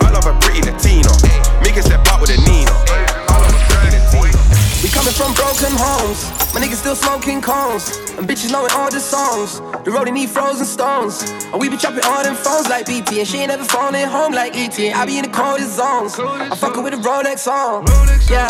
[0.06, 1.10] I love a pretty Latina.
[1.66, 3.09] Make a step out with a Nina.
[4.82, 6.24] We coming from broken homes.
[6.54, 7.98] My niggas still smoking cones.
[8.16, 9.60] And bitches knowing all the songs.
[9.84, 11.20] The road need frozen stones.
[11.52, 13.20] And we be chopping all them phones like BT.
[13.20, 14.78] And she ain't never phoning home like ET.
[14.78, 16.18] I be in the coldest zones.
[16.18, 17.84] I'm fucking with a Rolex on.
[18.30, 18.48] Yeah.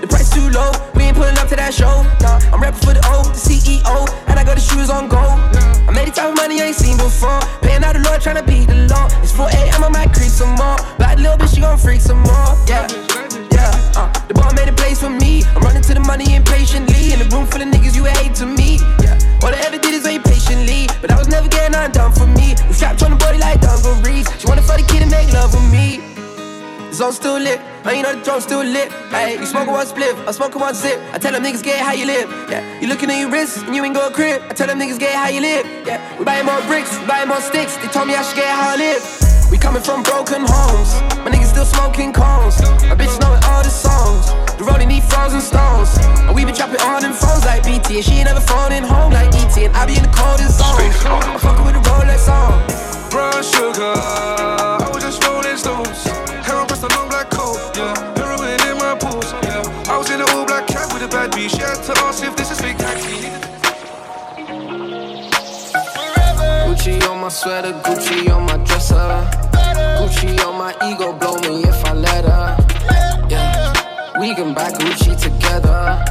[0.00, 2.04] The price too low, we ain't pulling up to that show.
[2.24, 5.36] Nah, I'm rapping for the O, the CEO, and I got the shoes on gold.
[5.84, 7.36] I made the type of money I ain't seen before.
[7.60, 9.12] Paying out the Lord, tryna beat the law.
[9.20, 10.80] It's 4 a.m., I might creep some more.
[10.96, 12.56] Black little bitch, she gon' freak some more.
[12.64, 12.88] Yeah,
[14.30, 15.42] the ball made a place for me.
[15.58, 17.12] I'm running to the money impatiently.
[17.12, 18.78] In a room full of niggas, you hate to me.
[19.02, 20.86] Yeah, all I ever did is wait patiently.
[21.02, 22.54] But I was never getting undone for me.
[22.70, 24.30] We strapped on the body like dungarees.
[24.38, 25.98] She wanna fuck the kid and make love with me.
[26.90, 28.90] The zone still lit, man, you know the drum still lit.
[29.10, 30.98] Hey, you smoking one spliff, I'm smoking one zip.
[31.12, 32.30] I tell them niggas get how you live.
[32.50, 34.42] Yeah, you looking at your wrist and you ain't go crib.
[34.46, 35.66] I tell them niggas get how you live.
[35.86, 37.76] Yeah, we buying more bricks, we buying more sticks.
[37.78, 39.02] They told me I should get how I live.
[39.50, 40.94] We coming from broken homes,
[41.26, 42.62] my still smoking cones.
[42.86, 44.30] My bitch knowing all the songs.
[44.56, 45.98] The rolling need frozen stones.
[46.26, 47.98] And we been chopping on them phones like BT.
[47.98, 49.56] And she ain't never phoning home like ET.
[49.58, 50.78] And I be in the coldest zones.
[51.04, 52.54] I'm fucking with the Rolex on.
[53.10, 56.04] Brown sugar, I was just rolling stones.
[56.46, 57.98] Hair pressed a long black coat, yeah.
[58.14, 59.90] Heroin in my pools, yeah.
[59.92, 61.50] I was in an all black cat with a bad bitch.
[61.50, 63.26] She had to ask if this is fake taxi.
[66.62, 69.49] Gucci on my sweater, Gucci on my dresser.
[69.98, 72.56] Gucci on my ego, blow me if I let her.
[73.28, 76.02] Yeah, we can buy Gucci together.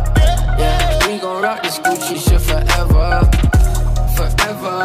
[0.58, 3.28] Yeah, we gon' rock this Gucci shit forever.
[4.15, 4.76] Forever,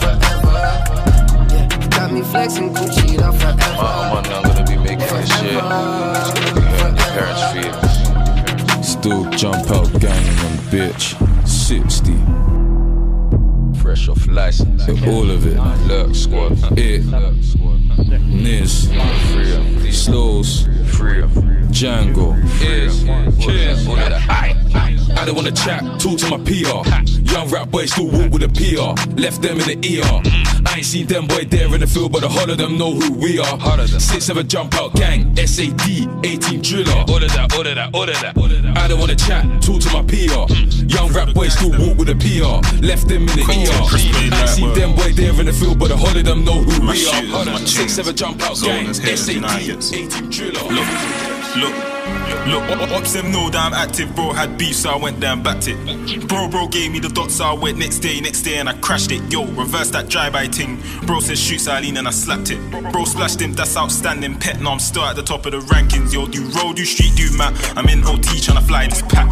[0.00, 0.58] forever.
[1.52, 3.60] Yeah, got me flexing Gucci up forever.
[3.60, 5.54] I'm on, I'm gonna be making this shit.
[5.54, 8.86] It's gonna be hurting your parents' feelings.
[8.86, 11.14] Still jump out ganging on bitch.
[11.46, 12.23] 60.
[13.94, 14.88] Fresh off license.
[15.06, 15.56] All of it.
[15.86, 16.58] Lurk squad.
[16.76, 17.04] It.
[17.96, 18.88] Niz.
[19.92, 20.68] Slows.
[21.74, 22.34] Django.
[22.62, 23.02] Is.
[23.02, 24.24] Of that.
[25.16, 26.86] I, don't wanna chat, talk to my PR.
[27.32, 28.94] Young rap boy still walk with a PR.
[29.20, 30.22] Left them in the ER.
[30.66, 32.92] I ain't seen them boy there in the field, but the whole of them know
[32.92, 33.86] who we are.
[33.86, 37.04] Six seven jump out gang, SAD, 18 driller.
[37.08, 38.78] All of that, all of that, all of that.
[38.78, 40.46] I don't wanna chat, talk to my PR.
[40.86, 42.62] Young rap boy still walk with a PR.
[42.84, 44.34] Left them in the ER.
[44.34, 46.62] I ain't seen them boy there in the field, but the whole of them know
[46.62, 47.22] who we are.
[47.84, 49.92] Six seven jump out gang, zoners, haters, SAD, Uniteds.
[49.92, 50.58] 18 driller.
[50.72, 51.68] Look,
[52.46, 54.32] look, look, Ops them know that I'm active, bro.
[54.32, 55.76] Had beef, so I went down, backed it.
[56.26, 58.72] Bro, bro gave me the dots, so I went next day, next day, and I
[58.78, 59.20] crashed it.
[59.30, 60.80] Yo, reverse that drive-by ting.
[61.04, 62.58] Bro said shoot, so I lean and I slapped it.
[62.90, 64.38] Bro splashed him, that's outstanding.
[64.38, 66.14] Pet, now I'm still at the top of the rankings.
[66.14, 67.52] Yo, do road, do street, do map.
[67.76, 69.30] I'm in OT trying to fly this pack.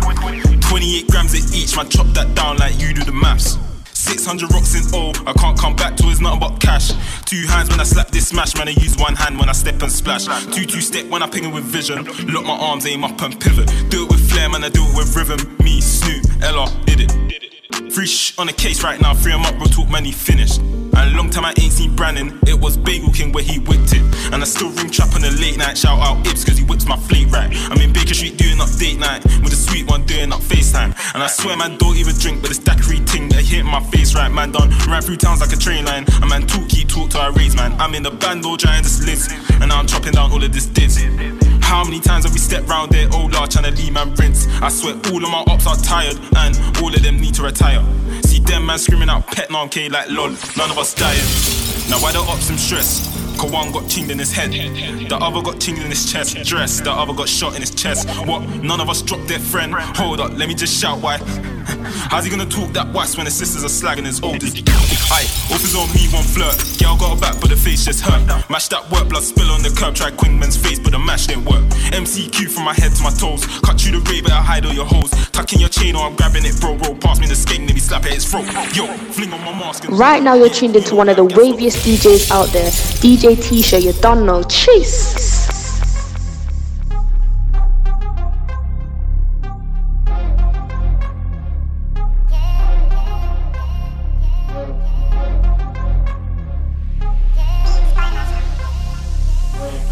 [0.61, 3.57] 28 grams at each, man, chop that down like you do the maths.
[4.03, 6.91] 600 rocks in all, I can't come back to it's nothing but cash.
[7.25, 9.81] Two hands when I slap this smash, man, I use one hand when I step
[9.81, 10.27] and splash.
[10.47, 12.05] Two two step when I ping it with vision.
[12.27, 13.69] Lock my arms, aim up and pivot.
[13.91, 15.57] Do it with flair, man, I do it with rhythm.
[15.63, 17.93] Me, Snoop, Ella, did it.
[17.93, 20.61] Free shh on the case right now, free him up, bro, talk man, he finished.
[20.61, 24.03] And long time I ain't seen Brandon, it was Bagel King where he whipped it.
[24.33, 26.87] And I still ring trap on the late night, shout out Ibs cause he whips
[26.87, 27.51] my fleet right.
[27.71, 30.97] I'm in Baker Street doing up date night, with a sweet one doing up FaceTime.
[31.15, 34.15] And I swear man don't even drink, but it's daiquiri ting that hit my face
[34.15, 34.71] right, man done.
[34.89, 37.55] Ran through towns like a train line, a man talk, keep talk till I raise
[37.55, 37.79] man.
[37.79, 39.29] I'm in the band all giant just lives,
[39.61, 40.97] and now I'm chopping down all of this dids.
[41.63, 44.47] How many times have we stepped round there, old large, trying to leave man rinse?
[44.61, 47.85] I swear all of my ops are tired, and all of them need to retire.
[48.25, 51.29] See them man screaming out pet non K like lol, none of us dying.
[51.91, 53.09] Now why the ops some stress?
[53.53, 56.37] One got chinged in his head, the other got chinged in his chest.
[56.45, 58.09] Dress, the other got shot in his chest.
[58.27, 58.49] What?
[58.63, 59.75] None of us dropped their friend.
[59.75, 61.19] Hold up, let me just shout why.
[62.11, 64.69] How's he gonna talk that wax when his sisters are slagging his oldest?
[65.13, 66.57] Aye, off his on me, one flirt.
[66.81, 68.23] Girl got a back, but the face just hurt.
[68.51, 69.95] Mash that work, blood spill on the curb.
[69.95, 71.63] Try Quingman's face, but the mash didn't work.
[71.93, 73.45] MCQ from my head to my toes.
[73.61, 75.11] Cut through the ray, better hide all your hoes.
[75.33, 76.77] Tuck in your chain or I'm grabbing it, bro.
[76.77, 78.47] Roll past me the skate, let slap at his throat.
[78.75, 79.85] Yo, fling on my mask.
[79.89, 82.71] Right now, you're tuned into one of the waviest DJs out there,
[83.03, 83.81] DJ Tisha.
[83.83, 84.43] You don't know.
[84.45, 85.33] Chase.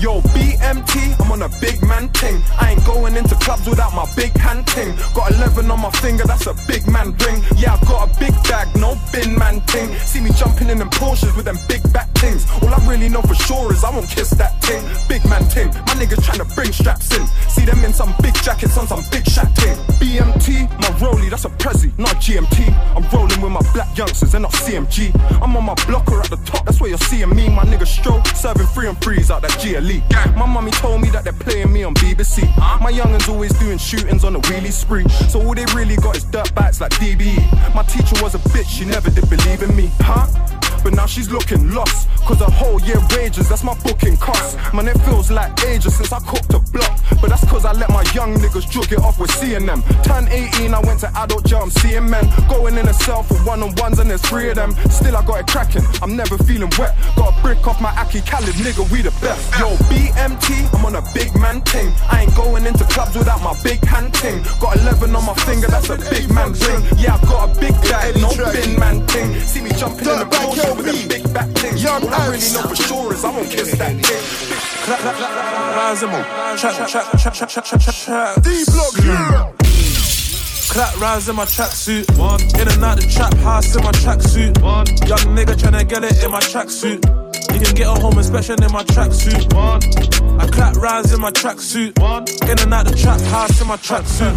[0.00, 0.22] Yo,
[0.70, 2.40] BMT, I'm on a big man ting.
[2.60, 4.94] I ain't going into clubs without my big hand ting.
[5.14, 7.42] Got 11 on my finger, that's a big man ring.
[7.56, 9.90] Yeah, I got a big bag, no bin man ting.
[10.06, 12.46] See me jumping in them Porsches with them big back things.
[12.62, 14.84] All I really know for sure is I won't kiss that ting.
[15.08, 17.26] Big man ting, my niggas trying to bring straps in.
[17.48, 19.74] See them in some big jackets on some big shot ting.
[19.98, 22.70] BMT, my rollie, that's a Prezi, not GMT.
[22.94, 25.10] I'm rolling with my black youngsters and not CMG.
[25.42, 27.48] I'm on my blocker at the top, that's where you're seeing me.
[27.48, 29.98] My nigga stroke, serving free and freeze out that GLE.
[30.38, 32.44] My mummy told me that they're playing me on BBC.
[32.82, 35.08] My youngins always doing shootings on a wheelie spree.
[35.30, 37.74] So all they really got is dirt bats like DBE.
[37.74, 40.59] My teacher was a bitch, she never did believe in me, huh?
[40.82, 42.08] But now she's looking lost.
[42.26, 44.56] Cause a whole year wages, that's my booking cost.
[44.72, 46.98] Man, it feels like ages since I cooked a block.
[47.20, 49.82] But that's cause I let my young niggas jug it off with seeing them.
[50.04, 52.24] Turn 18, I went to adult jail, I'm seeing men.
[52.48, 54.72] Going in a cell for one on ones, and there's three of them.
[54.90, 56.96] Still, I got it cracking, I'm never feeling wet.
[57.16, 59.50] Got a brick off my Aki Khaled, nigga, we the best.
[59.58, 61.92] Yo, BMT, I'm on a big man ting.
[62.10, 64.42] I ain't going into clubs without my big hand ting.
[64.60, 66.82] Got 11 on my finger, that's a big man ring.
[66.96, 69.34] Yeah, I got a big bag, no bin man ting.
[69.40, 71.82] See me jumping in the Porsche me, Big back things.
[71.82, 74.22] Young All I really know for sure is I'ma kiss that thing.
[74.84, 76.24] Clap, clap, clap, rise them all.
[76.56, 78.42] Trap, trap, trap.
[78.42, 79.56] D block Europe.
[80.70, 82.06] Clap rounds in my tracksuit.
[82.60, 84.56] In and out the trap house in my tracksuit.
[85.08, 87.04] Young nigga tryna get it in my tracksuit.
[87.52, 89.52] You can get a home inspection in my tracksuit.
[90.38, 91.98] I clap rounds in my tracksuit.
[92.48, 94.32] In and out the trap house in my tracksuit.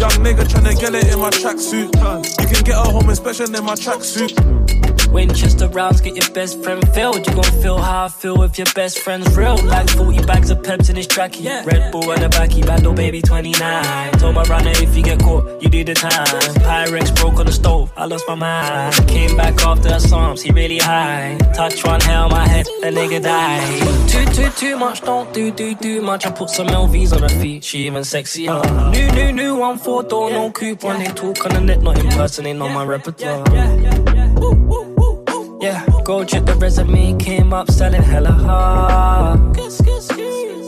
[0.00, 1.94] Young nigga tryna get it in my tracksuit.
[2.40, 4.97] You can get a home inspection in my tracksuit.
[5.12, 7.26] Winchester rounds get your best friend filled.
[7.26, 9.56] You gon' feel how I feel if your best friend's real.
[9.64, 11.44] Like 40 bags of peps in his trackie.
[11.64, 14.12] Red Bull on the backy, bando baby 29.
[14.12, 16.26] Told my runner if you get caught, you do the time.
[16.66, 18.94] Pyrex broke on the stove, I lost my mind.
[19.08, 21.38] Came back after the Psalms, he really high.
[21.54, 24.08] Touch one hair on my head, the nigga died.
[24.08, 26.26] Too, too, too much, don't do, do, do much.
[26.26, 28.92] I put some LVs on her feet, she even sexier.
[28.92, 30.82] New, new, new, one four door, no coupe.
[30.82, 33.44] When they talk on the net, not in person, on my repertoire.
[36.08, 39.58] Yeah, go check the resume, came up selling hella hard.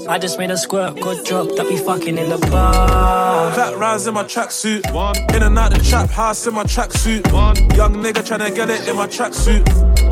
[0.08, 3.52] I just made a squirt, good drop, that be fucking in the bar.
[3.54, 4.92] Clap rise in my tracksuit.
[4.92, 5.16] One.
[5.34, 7.32] In and out the trap house in my tracksuit.
[7.32, 7.56] One.
[7.74, 9.66] Young nigga tryna get it in my tracksuit.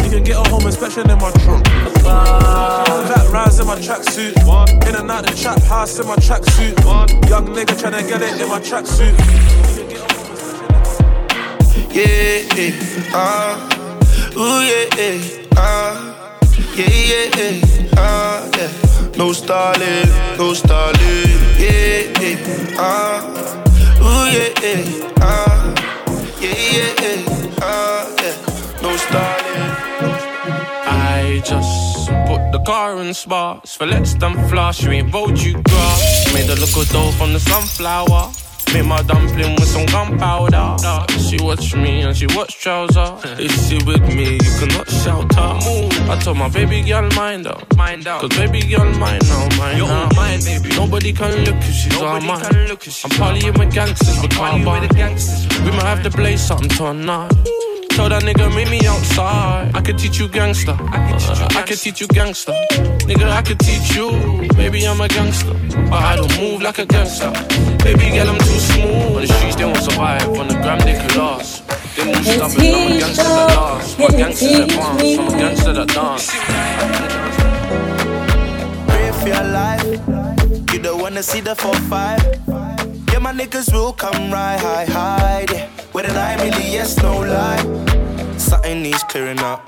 [0.05, 1.65] You can get a home inspection in my trunk.
[1.67, 4.47] Clap rise in my tracksuit.
[4.47, 4.71] One.
[4.89, 6.83] In and out the trap house in my tracksuit.
[6.87, 7.09] One.
[7.29, 9.15] Young nigga tryna get it in my tracksuit.
[11.91, 13.78] Yeah, yeah, ah,
[14.37, 16.39] ooh yeah, yeah, ah,
[16.77, 18.71] yeah, yeah, yeah, ah, yeah.
[19.17, 23.21] No stalling, no stalling, yeah, yeah, ah,
[24.01, 25.75] ooh yeah, yeah, ah,
[26.41, 28.83] yeah, yeah, yeah, ah, yeah.
[28.83, 29.89] No stalling.
[30.91, 34.83] I just put the car in sparks for less than flash.
[34.83, 36.35] You ain't vote you grass.
[36.35, 38.31] Made her look a dope from the sunflower.
[38.75, 40.77] Made my dumpling with some gunpowder.
[41.19, 43.17] She watch me and she watch trouser.
[43.39, 45.59] If she with me, you cannot shout her.
[46.11, 47.57] I told my baby girl mind her.
[47.77, 48.21] Mind out.
[48.21, 50.09] Cause baby girl mine now, mine You're now.
[50.17, 50.69] mine, baby.
[50.77, 52.45] Nobody can look if she's Nobody all mine.
[52.45, 55.61] can look if she's I'm partying with gangsters, with the gangsters.
[55.63, 57.58] We might have to blaze something tonight.
[57.99, 59.75] Tell that nigga meet me outside.
[59.75, 60.71] I could teach you gangster.
[60.71, 62.53] I could teach you, uh, I could teach you gangster.
[63.11, 64.47] Nigga, I could teach you.
[64.55, 65.53] Baby, I'm a gangster,
[65.91, 67.33] but I don't move like a gangster.
[67.83, 69.17] Baby, girl, I'm too smooth.
[69.17, 70.29] On the streets, they won't survive.
[70.29, 71.67] On the gram, they could last.
[71.97, 72.61] They move stubborn.
[72.63, 73.99] I'm a gangster that lasts.
[73.99, 75.03] My gangsters advance.
[75.19, 76.31] I'm a gangster that dance.
[78.87, 80.73] Pray for your life.
[80.73, 82.78] You don't wanna see the 4-5.
[83.19, 85.47] Yeah, my niggas will come right high, high.
[85.51, 85.69] Yeah.
[85.93, 87.59] An eye, really, yes, no lie.
[88.39, 89.67] Something needs clearing up.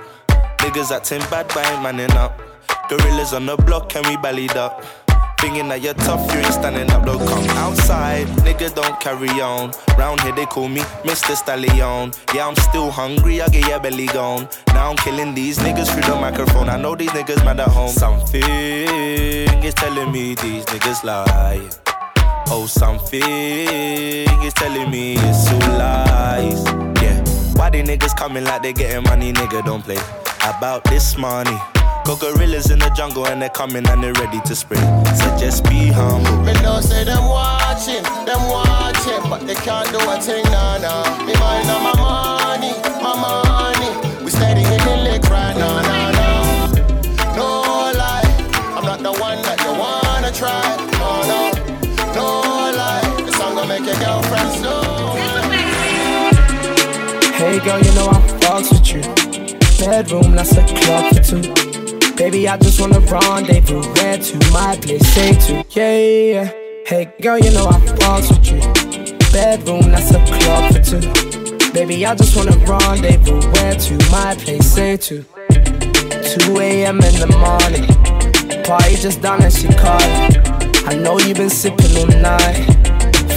[0.59, 2.41] Niggas acting bad by manning up.
[2.89, 4.85] Gorillas on the block, and we ballied up.
[5.41, 7.19] Thinking that you're tough, you ain't standing up, though.
[7.19, 9.73] Come outside, nigga, don't carry on.
[9.99, 11.35] Round here they call me Mr.
[11.35, 12.13] Stallion.
[12.33, 14.49] Yeah, I'm still hungry, I get your belly gone.
[14.69, 16.69] Now I'm killing these niggas through the microphone.
[16.69, 17.89] I know these niggas mad at home.
[17.89, 21.90] Something is telling me these niggas lie.
[22.53, 26.65] Oh, something is telling me it's all lies.
[27.01, 27.23] Yeah,
[27.55, 29.65] why they niggas coming like they getting money, nigga?
[29.65, 29.99] Don't play
[30.43, 31.57] about this money.
[32.05, 34.83] Got gorillas in the jungle and they're coming and they're ready to spring.
[35.15, 36.43] So just be humble.
[36.43, 41.25] Me know say them watching, them watching, but they can't do a thing, nah, nah.
[41.25, 44.25] Me mind on my money, my money.
[44.25, 45.57] We steady in the lick right
[57.51, 59.85] Hey girl, you know I fucks with you.
[59.85, 62.15] Bedroom, that's a club for two.
[62.15, 63.83] Baby, I just wanna rendezvous.
[63.95, 64.51] Where to?
[64.53, 65.65] My place, say to.
[65.71, 66.53] Yeah, yeah.
[66.87, 68.61] Hey, girl, you know I fucks with you.
[69.33, 71.73] Bedroom, that's a club for two.
[71.73, 73.41] Baby, I just wanna rendezvous.
[73.51, 74.11] Where to?
[74.13, 75.25] My place, say to.
[75.25, 77.01] 2 a.m.
[77.01, 78.63] in the morning.
[78.63, 80.87] Party just done and she calling.
[80.87, 82.80] I know you've been sipping all night.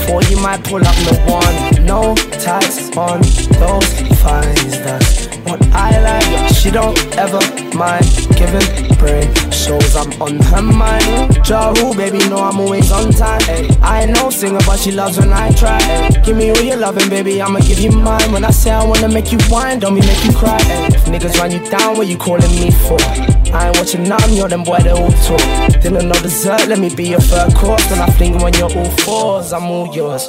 [0.04, 1.86] Before you might pull up the one.
[1.86, 3.22] No ties on
[3.56, 3.88] those
[4.22, 4.78] fines.
[4.84, 6.54] That's what I like.
[6.54, 7.40] She don't ever
[7.74, 9.34] mind giving brain.
[9.50, 11.06] Shows I'm on her mind.
[11.46, 13.40] Jahu, baby, know I'm always on time.
[13.82, 15.78] Ay, I know singer, but she loves when I try.
[15.80, 18.34] Ay, give me all your loving, baby, I'ma give you mine.
[18.34, 20.58] When I say I wanna make you whine, don't me make you cry.
[20.60, 23.33] Ay, if niggas run you down, what you calling me for?
[23.54, 25.40] I ain't watching none, you're them boy, they all talk.
[25.82, 27.88] Didn't know dessert, let me be your third course.
[27.92, 30.28] When I fling when you're all fours, I'm all yours.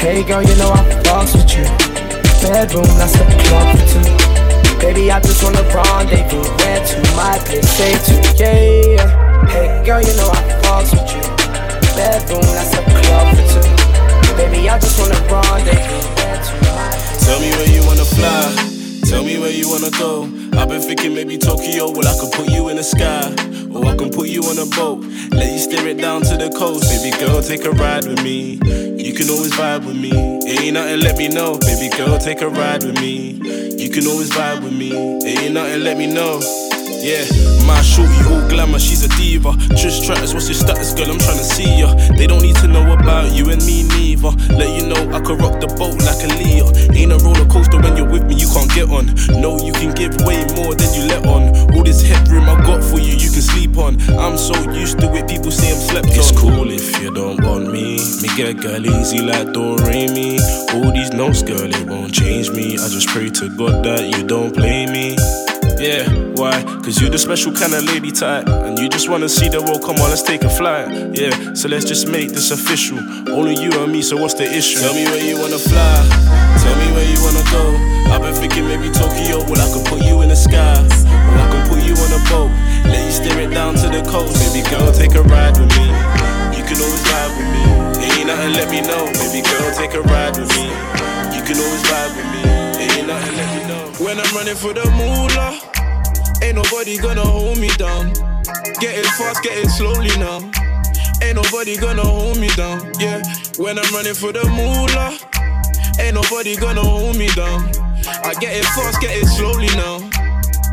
[0.00, 1.64] Hey girl, you know I fucks with you.
[2.40, 4.30] Bedroom, that's a club for two.
[4.80, 6.40] Baby, I just wanna rendezvous.
[6.40, 6.96] Where to?
[7.14, 8.14] My place, say to.
[8.40, 9.46] Yeah, yeah.
[9.46, 11.20] Hey girl, you know I fucks with you.
[11.94, 14.36] Bedroom, that's a club for two.
[14.36, 16.00] Baby, I just wanna rendezvous.
[16.16, 16.52] Where to?
[16.72, 17.26] My place.
[17.26, 18.69] Tell me where you wanna fly.
[19.10, 20.22] Tell me where you wanna go.
[20.56, 21.90] I've been thinking maybe Tokyo.
[21.90, 23.26] Well, I could put you in the sky.
[23.74, 25.02] Or I can put you on a boat.
[25.32, 26.88] Let you steer it down to the coast.
[26.88, 28.60] Baby girl, take a ride with me.
[29.02, 30.12] You can always vibe with me.
[30.46, 31.58] It ain't nothing, let me know.
[31.58, 33.32] Baby girl, take a ride with me.
[33.82, 34.92] You can always vibe with me.
[34.92, 36.38] It ain't nothing, let me know.
[37.00, 37.24] Yeah,
[37.66, 39.52] my shorty all glamour, she's a diva.
[39.72, 41.10] Trish Stratus, what's your status, girl?
[41.10, 41.94] I'm tryna see ya.
[42.16, 44.28] They don't need to know about you and me neither.
[44.52, 46.68] Let you know I could rock the boat like a Leo.
[46.92, 49.06] Ain't a roller coaster when you're with me, you can't get on.
[49.40, 51.72] No, you can give way more than you let on.
[51.74, 53.96] All this headroom I got for you, you can sleep on.
[54.20, 56.36] I'm so used to it, people say I'm slept It's on.
[56.36, 57.96] cool if you don't want me.
[58.20, 60.36] Me get girl easy like Doremi.
[60.74, 62.74] All these notes, girl, it won't change me.
[62.74, 65.16] I just pray to God that you don't play me.
[65.80, 66.04] Yeah,
[66.36, 66.60] why?
[66.84, 68.46] Cause you're the special kind of lady type.
[68.46, 71.16] And you just wanna see the world, come on, let's take a flight.
[71.16, 73.00] Yeah, so let's just make this official.
[73.32, 74.78] Only you and me, so what's the issue?
[74.78, 76.04] Tell me where you wanna fly.
[76.60, 77.72] Tell me where you wanna go.
[78.12, 79.40] I've been thinking maybe Tokyo.
[79.48, 80.84] Well, I could put you in the sky.
[80.84, 82.52] Or I can put you on a boat.
[82.84, 84.36] Let you steer it down to the coast.
[84.36, 85.88] Baby girl, take a ride with me.
[86.52, 87.64] You can always ride with me.
[88.04, 89.08] Ain't nothing, let me know.
[89.16, 90.68] Baby girl, take a ride with me.
[91.32, 92.59] You can always ride with me.
[93.00, 95.56] When I'm running for the moolah,
[96.44, 98.12] ain't nobody gonna hold me down.
[98.78, 100.40] Get it fast, get it slowly now.
[101.22, 102.92] Ain't nobody gonna hold me down.
[102.98, 103.22] Yeah,
[103.56, 105.16] when I'm running for the moolah,
[105.98, 107.70] ain't nobody gonna hold me down.
[108.24, 110.19] I get it fast, get it slowly now.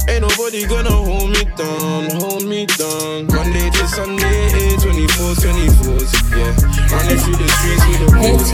[0.08, 3.28] Ain't nobody gonna hold me down, hold me down.
[3.28, 6.56] Monday to Sunday, 24, 24s, yeah.
[6.88, 8.48] Running through the streets with the rules.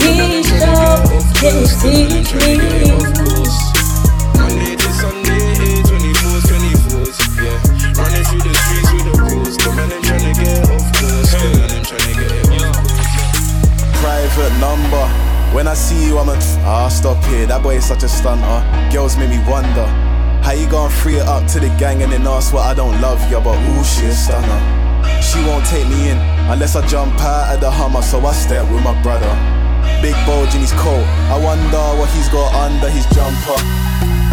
[4.34, 7.54] Monday to Sunday, 24, 24s, yeah.
[8.02, 9.56] Running through the streets with the rules.
[9.56, 11.30] The man, I'm tryna get off course.
[11.30, 12.82] The man, I'm tryna get off
[13.14, 14.00] course.
[14.02, 15.06] Private number.
[15.54, 16.36] When I see you, I'm a
[16.66, 17.46] ah stop here.
[17.46, 18.60] That boy is such a stunter.
[18.92, 20.13] Girls make me wonder
[20.44, 23.00] how you gonna free it up to the gang and then ask what I don't
[23.00, 23.40] love ya?
[23.40, 24.60] but ooh she a stunner.
[25.24, 26.18] She won't take me in
[26.52, 29.32] unless I jump out of the Hummer, so I step with my brother.
[30.04, 31.00] Big bulge in his coat.
[31.32, 33.56] I wonder what he's got under his jumper.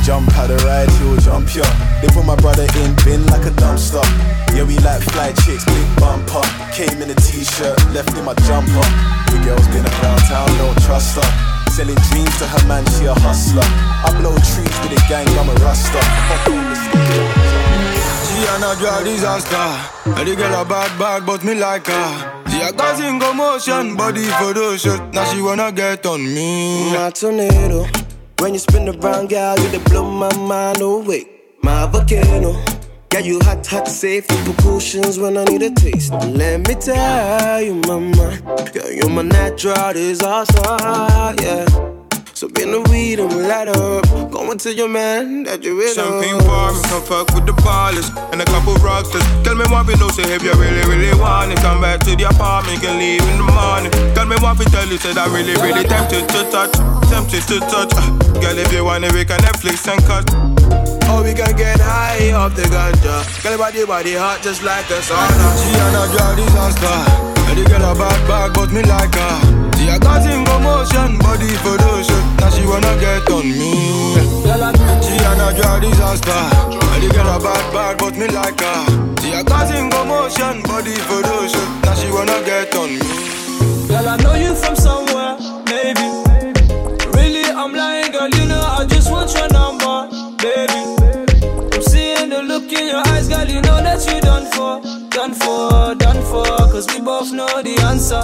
[0.03, 1.63] Jump out the ride, he'll jump ya.
[2.03, 4.03] They put my brother in bin like a dumpster.
[4.51, 6.43] Yeah, we like fly chicks, big bumper.
[6.75, 8.83] Came in a t-shirt, left in my jumper.
[9.31, 11.50] The girl's been around town, don't trust her.
[11.71, 13.63] Selling dreams to her man, she a hustler.
[13.63, 16.01] I blow trees with a gang, I'm a rasta.
[18.27, 19.55] She and a girl disaster.
[20.19, 22.43] And the girl a bad bad, but me like her.
[22.49, 25.13] She a causing commotion, body for those shots.
[25.13, 26.91] Now she wanna get on me.
[26.93, 27.85] My tornado.
[28.39, 31.25] When you spin around, girl, you dey blow my mind away.
[31.63, 32.51] My volcano.
[33.13, 36.13] Yeah, you hot, hot, safety precautions when I need a taste.
[36.13, 38.39] Let me tell you, mama,
[38.73, 40.63] yeah, you're my natural disaster,
[41.43, 41.65] yeah.
[42.33, 44.31] So bring the weed and light up.
[44.31, 48.09] Going to your man that you with Champagne bar, me come fuck with the ballers
[48.31, 49.21] and a couple rocksters.
[49.43, 52.15] Tell me what we know, say if you really, really want it, come back to
[52.15, 53.91] the apartment, can leave in the morning.
[54.15, 56.73] Tell me what we tell you, said I really, really tempted to touch,
[57.11, 57.93] tempted to touch.
[58.39, 60.80] Girl, if you want it, we can Netflix and cut.
[61.11, 63.19] Oh, we can get high off the ganja.
[63.43, 65.47] Girl, body, body hot just like a sauna.
[65.59, 66.97] She and a drug disaster.
[67.51, 69.71] And they get a bad bag, but me like her.
[69.75, 72.23] She a got in commotion, body for shit.
[72.39, 73.75] Now she wanna get on me.
[75.03, 76.31] She and a drug disaster.
[76.31, 78.85] And they get a bad bag, but me like her.
[79.19, 81.19] She a got in commotion, body for
[81.51, 81.67] shit.
[81.83, 83.09] Now she wanna get on me.
[83.91, 85.35] Girl, I know you from somewhere,
[92.81, 93.47] in your eyes, girl.
[93.47, 96.45] You know that you done for, done for, done for.
[96.71, 98.21] Cause we both know the answer.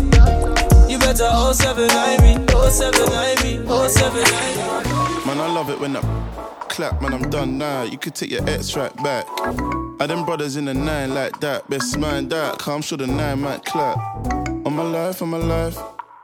[0.92, 4.24] You better 079 me, 079 me, 079
[4.58, 5.26] me.
[5.26, 6.02] Man, I love it when I
[6.70, 7.84] clap, man, I'm done now.
[7.84, 9.26] You could take your X track back.
[10.00, 11.70] I them brothers in the nine like that.
[11.70, 13.98] Best man that, come sure the nine might clap.
[14.66, 15.78] On my life, on my life.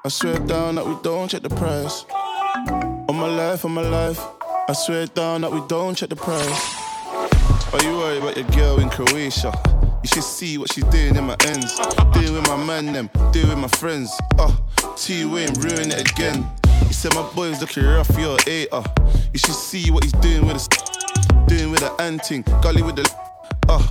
[0.06, 2.06] I swear down that we don't check the price.
[3.10, 4.20] On my life, on my life.
[4.70, 6.93] I swear down that we don't check the price.
[7.74, 9.52] Are you worried about your girl in Croatia?
[10.04, 11.76] You should see what she's doing in my ends.
[12.14, 14.12] Dealing with my man, them, dealing with my friends.
[14.38, 14.56] Uh,
[14.96, 16.46] T Wayne ruin it again.
[16.86, 18.68] He said my boy's looking rough, you're a.
[19.34, 23.12] You should see what he's doing with the doing with the anting, gully with the
[23.70, 23.82] uh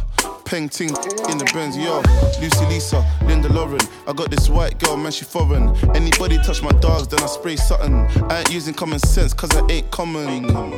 [0.44, 0.90] peng ting
[1.30, 2.02] in the Benz, yo.
[2.40, 3.80] Lucy Lisa, Linda Lauren.
[4.06, 5.74] I got this white girl, man, she foreign.
[5.96, 7.94] Anybody touch my dogs, then I spray something.
[8.30, 10.76] I ain't using common sense, cause I ain't common.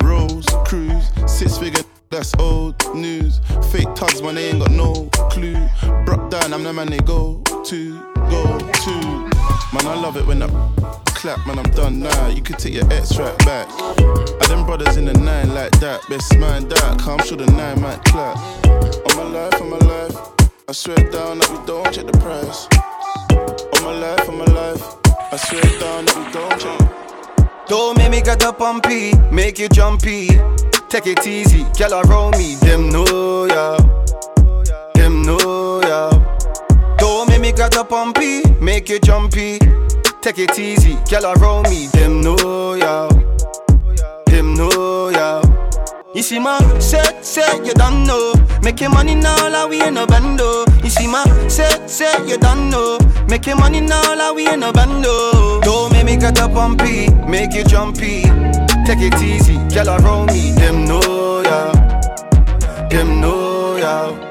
[0.00, 1.82] Rose, cruise, six figure.
[2.10, 3.40] That's old news.
[3.72, 5.68] Fake tugs, man, they ain't got no clue.
[6.04, 8.00] Brock down, I'm the man they go to,
[8.30, 8.96] go to.
[9.72, 10.46] Man, I love it when I
[11.06, 12.28] clap, man, I'm done now.
[12.28, 13.68] You could take your X track back.
[13.70, 16.00] I them brothers in the nine like that.
[16.08, 18.36] Best man that, come sure the nine might clap.
[18.66, 20.16] On my life, on my life.
[20.68, 22.68] I swear down that we don't check the price.
[23.76, 24.82] On my life, on my life.
[25.32, 27.66] I swear down that we don't check.
[27.66, 30.28] Don't make me get up on P, make you jumpy.
[30.96, 33.76] Take it easy, girl around me, them know ya.
[34.94, 36.08] Them know ya.
[36.96, 39.58] Don't make me get up on P, make you jumpy.
[40.22, 43.10] Take it easy, girl around me, them know ya.
[44.24, 45.42] Them know ya.
[46.14, 48.32] You see my set, set, you don't know.
[48.62, 50.64] Making money now, like we in a bando.
[50.82, 52.98] You see my set, set, you don't know.
[53.28, 55.60] Making money now, like we in a bando.
[55.60, 58.22] Don't make me get up on P, make you jumpy.
[58.86, 61.72] Take it easy, girl around me, them know ya.
[62.88, 64.26] Them know ya.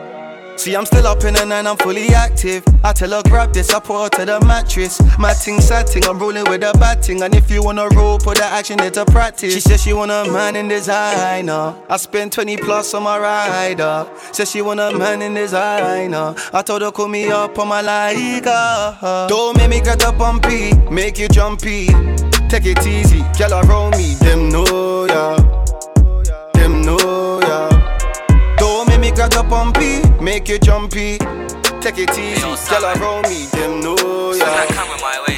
[0.58, 2.64] See, I'm still up in the nine, I'm fully active.
[2.82, 5.01] I tell her grab this, I put her to the mattress.
[5.20, 7.22] My ting, sad ting, I'm rolling with a bad ting.
[7.22, 9.53] And if you wanna roll, put that action into practice.
[9.53, 11.76] She says she want a man in designer.
[11.89, 14.08] I spent 20 plus on my rider.
[14.32, 16.34] Says she want a man in designer.
[16.53, 19.28] I told her call me up on my Liga.
[19.28, 21.89] Don't make me get up P, make you jumpy.
[22.56, 25.36] Take it easy, girl around me, them know ya.
[26.53, 27.68] Them know ya.
[28.56, 31.18] Don't make me get up on P, make you jumpy.
[31.82, 32.39] Take it easy,
[32.70, 35.34] girl around me, them know ya.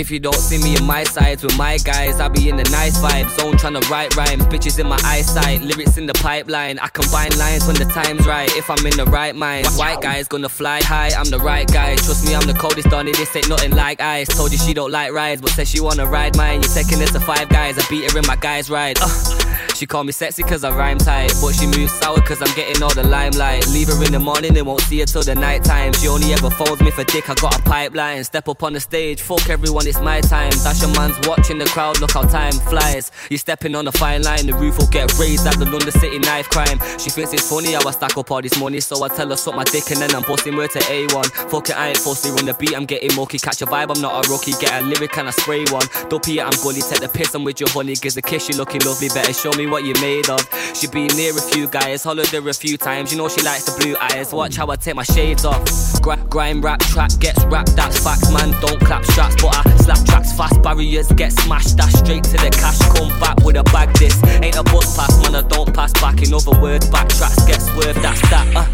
[0.00, 2.64] If you don't see me in my sides with my guys, I be in the
[2.70, 4.46] nice vibe zone trying to write rhymes.
[4.46, 6.78] Bitches in my eyesight, lyrics in the pipeline.
[6.78, 8.50] I combine lines when the time's right.
[8.56, 11.10] If I'm in the right mind, white guys gonna fly high.
[11.10, 11.96] I'm the right guy.
[11.96, 13.16] Trust me, I'm the coldest on it.
[13.18, 14.34] This ain't nothing like ice.
[14.34, 16.62] Told you she don't like rides, but says she wanna ride mine.
[16.62, 17.78] You're taking this to five guys.
[17.78, 18.96] I beat her in my guys' ride.
[19.02, 19.49] Uh.
[19.80, 22.82] She call me sexy cause I rhyme tight, but she moves sour cause I'm getting
[22.82, 23.66] all the limelight.
[23.68, 25.94] Leave her in the morning, they won't see her till the night time.
[25.94, 28.22] She only ever phones me for dick, I got a pipeline.
[28.24, 30.50] Step up on the stage, fuck everyone, it's my time.
[30.50, 33.10] Dash your man's watching the crowd, look how time flies.
[33.30, 36.18] You stepping on the fine line, the roof will get raised at the London City
[36.18, 36.78] knife crime.
[36.98, 39.36] She thinks it's funny how I stack up all this money, so I tell her
[39.36, 41.24] suck my dick and then I'm posting word to A1.
[41.50, 43.40] Fuck it, I ain't to run the beat, I'm getting mokey.
[43.40, 44.52] Catch a vibe, I'm not a rookie.
[44.60, 45.86] Get a lyric and I spray one.
[46.10, 47.94] Dopey, I'm gully, take the piss, I'm with your honey.
[47.94, 50.40] Gives a kiss, you looking lovely, better show me what you made of.
[50.74, 53.12] She been near a few guys, hollowed her a few times.
[53.12, 54.32] You know she likes the blue eyes.
[54.32, 55.62] Watch how I take my shades off.
[56.02, 58.50] Gra- grime rap track gets rapped, that's facts, man.
[58.60, 60.62] Don't clap straps, but I slap tracks fast.
[60.62, 62.78] Barriers get smashed, dash straight to the cash.
[62.96, 63.92] Come back with a bag.
[63.96, 65.34] This ain't a bus pass, man.
[65.34, 66.22] I don't pass back.
[66.22, 68.00] In other words, back tracks get swerved.
[68.02, 68.46] That's that.
[68.54, 68.64] Uh,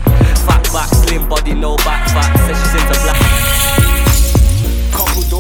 [0.47, 2.37] fat back, slim body, no back fat.
[2.47, 4.06] Says she's into black.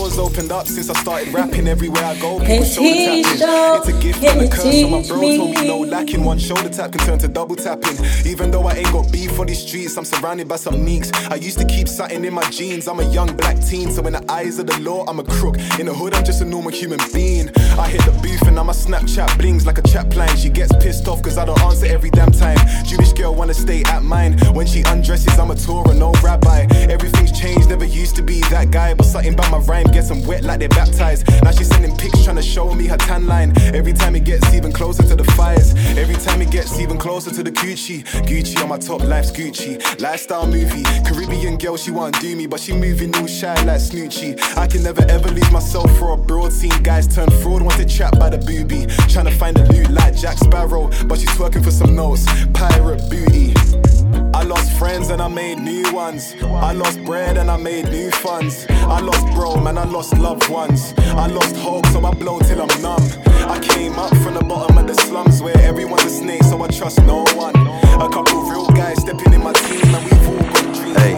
[0.07, 1.66] Doors open turned up since I started rapping.
[1.68, 3.80] Everywhere I go, people shoulder he tapping.
[3.80, 4.80] It's a gift and a curse.
[4.80, 5.68] So my teach bro told me me.
[5.68, 6.24] no lacking.
[6.24, 7.96] One shoulder tap can turn to double tapping.
[8.24, 11.11] Even though I ain't got beef for these streets, I'm surrounded by some neeks.
[11.30, 12.88] I used to keep something in my jeans.
[12.88, 15.57] I'm a young black teen, so in the eyes of the law, I'm a crook.
[15.78, 17.50] In the hood, I'm just a normal human being.
[17.78, 20.36] I hit the booth and I'm a Snapchat blings like a chat line.
[20.36, 22.59] She gets pissed off cause I don't answer every damn time.
[22.84, 24.38] Jewish girl wanna stay at mine.
[24.54, 26.66] When she undresses, I'm a Torah, no rabbi.
[26.88, 28.94] Everything's changed, never used to be that guy.
[28.94, 31.26] But something about my rhyme gets them wet like they're baptized.
[31.42, 33.55] Now she's sending pics trying to show me her tan line.
[33.74, 35.72] Every time it gets even closer to the fires.
[35.97, 38.05] Every time it gets even closer to the Gucci.
[38.28, 39.72] Gucci on my top, life's Gucci.
[39.99, 40.82] Lifestyle movie.
[41.07, 44.38] Caribbean girl, she won't do me, but she moving all shy like Snoochie.
[44.59, 46.82] I can never ever lose myself for a broad scene.
[46.82, 48.84] Guys turn fraud, want to trap by the booby.
[49.09, 52.26] Trying to find a loot like Jack Sparrow, but she's twerking for some notes.
[52.53, 53.95] Pirate booty.
[54.37, 56.37] I lost friends and I made new ones.
[56.43, 58.66] I lost bread and I made new funds.
[58.68, 60.93] I lost bro, man, I lost loved ones.
[60.99, 63.03] I lost hope, so I blow till I'm numb.
[63.49, 66.68] I came up from the bottom of the slums where everyone's a snake, so I
[66.68, 67.57] trust no one.
[67.57, 70.99] A couple real guys stepping in my team, and we've all got dreams.
[70.99, 71.14] Hey,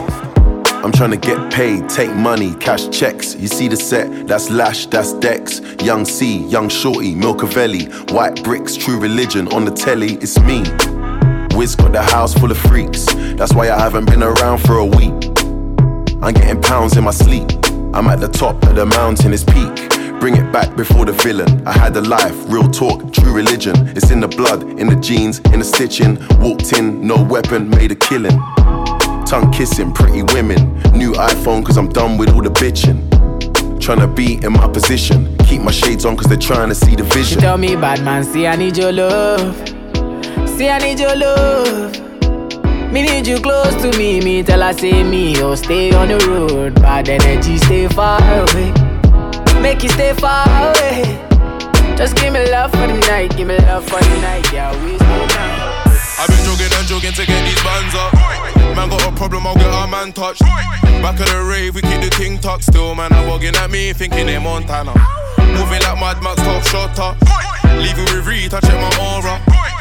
[0.85, 3.35] I'm trying to get paid, take money, cash checks.
[3.35, 5.61] You see the set, that's Lash, that's Dex.
[5.83, 10.63] Young C, Young Shorty, Milkavelli, White Bricks, True Religion on the telly, it's me.
[11.59, 13.05] Wiz got the house full of freaks,
[13.35, 15.13] that's why I haven't been around for a week.
[16.23, 17.49] I'm getting pounds in my sleep.
[17.93, 19.75] I'm at the top of the mountain, it's peak.
[20.21, 21.67] Bring it back before the villain.
[21.67, 23.75] I had a life, real talk, true religion.
[23.97, 26.25] It's in the blood, in the jeans, in the stitching.
[26.39, 28.39] Walked in, no weapon, made a killing.
[29.27, 30.79] Tongue kissing, pretty women.
[30.93, 33.03] New iPhone, cause I'm done with all the bitching.
[33.81, 35.37] Tryna be in my position.
[35.39, 37.41] Keep my shades on, cause they're trying to see the She vision.
[37.41, 39.78] tell me, bad man, see I need your love.
[40.59, 41.95] See I need your love.
[42.93, 44.19] Me need you close to me.
[44.21, 46.75] Me tell her say me, oh stay on the road.
[46.83, 48.73] Bad energy, stay far away.
[49.63, 51.05] Make you stay far away.
[51.97, 54.75] Just give me love for the night, give me love for the night, yeah.
[54.83, 55.95] We slow down.
[56.19, 58.13] I've been jogging and jogging to get these bands up.
[58.75, 60.43] Man got a problem, I'll get our man touched.
[60.43, 62.97] Back of the rave, we keep the ting tucked still.
[62.97, 64.91] Man, I'm walking at me, thinking they Montana.
[65.55, 67.15] Moving like Mad Max, top shutter.
[67.79, 69.39] Leaving with Reed, I check my aura.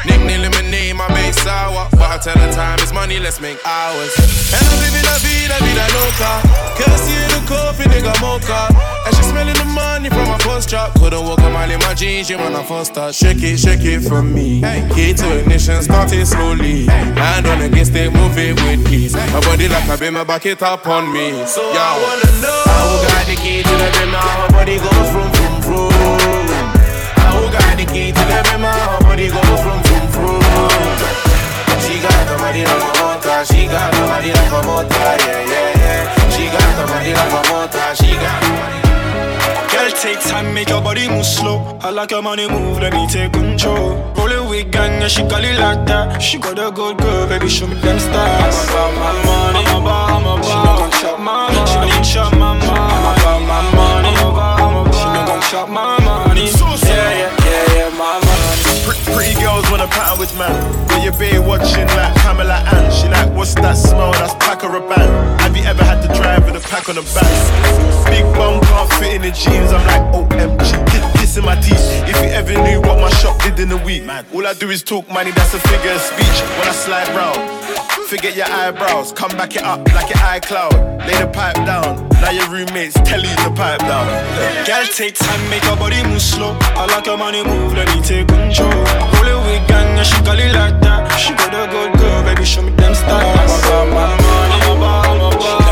[0.08, 1.88] Nickname my base sour.
[1.92, 4.12] But I tell the time is money, let's make hours.
[4.52, 6.32] And I'm living la vida, vida loca.
[6.76, 8.68] Kirsty in the coffee, nigga mocha.
[9.06, 10.94] And she smelling the money from my first drop.
[10.98, 13.14] Couldn't walk a mile in my jeans, you when I first start.
[13.14, 14.60] Shake it, shake it for me.
[14.94, 16.86] Key to ignition, start it slowly.
[16.86, 19.14] Hand on the gas, they move it with ease.
[19.14, 21.30] My body like a beamer, back it up on me.
[21.46, 25.30] So I wanna know how got the key to the how my body goes from
[25.32, 25.92] from from.
[27.22, 29.67] How got the key to the how my body goes from.
[33.44, 36.30] She got the body like a motor, yeah yeah yeah.
[36.30, 38.78] She got the body like a motor, she got the body.
[39.72, 41.78] Girl, take time, make your body move slow.
[41.82, 43.94] I like your money move, let me take control.
[44.16, 46.20] Roll it with gang, yeah, she call it like that.
[46.20, 48.56] She got a good girl, baby, show me them stars.
[48.56, 50.44] I'm about my money, I'm about, I'm about.
[50.44, 52.70] She no gon' chop my money, she no gon' chop my money.
[52.70, 54.94] I'm about my money, I'm about, I'm about.
[54.94, 55.97] She no gon' chop my money.
[59.58, 60.86] Girls wanna pattern with man.
[60.88, 62.92] Got your bae watching like Pamela Ann.
[62.92, 64.12] She like, what's that smell?
[64.12, 65.40] That's pack or a band.
[65.40, 67.26] Have you ever had to drive with a pack on the back?
[68.10, 69.72] Big bum can't fit in the jeans.
[69.72, 71.86] I'm like, OMG, kiss, in my teeth.
[72.06, 74.24] If you ever knew what my shop did in a week, man.
[74.32, 75.30] all I do is talk money.
[75.32, 77.58] That's a figure of speech when I slide round.
[78.08, 81.06] Forget your eyebrows, come back it up like your iCloud.
[81.06, 82.08] Lay the pipe down.
[82.22, 84.06] Now your roommates tell you to pipe down.
[84.66, 86.56] Girl, take time, make your body move slow.
[86.60, 89.17] I like your money move, let me take control.
[89.68, 91.08] Gang, yeah, she call it like that.
[91.18, 93.24] She got a good girl, baby, show me them stars.
[93.24, 95.67] I'm about my money, I'm about, I'm about.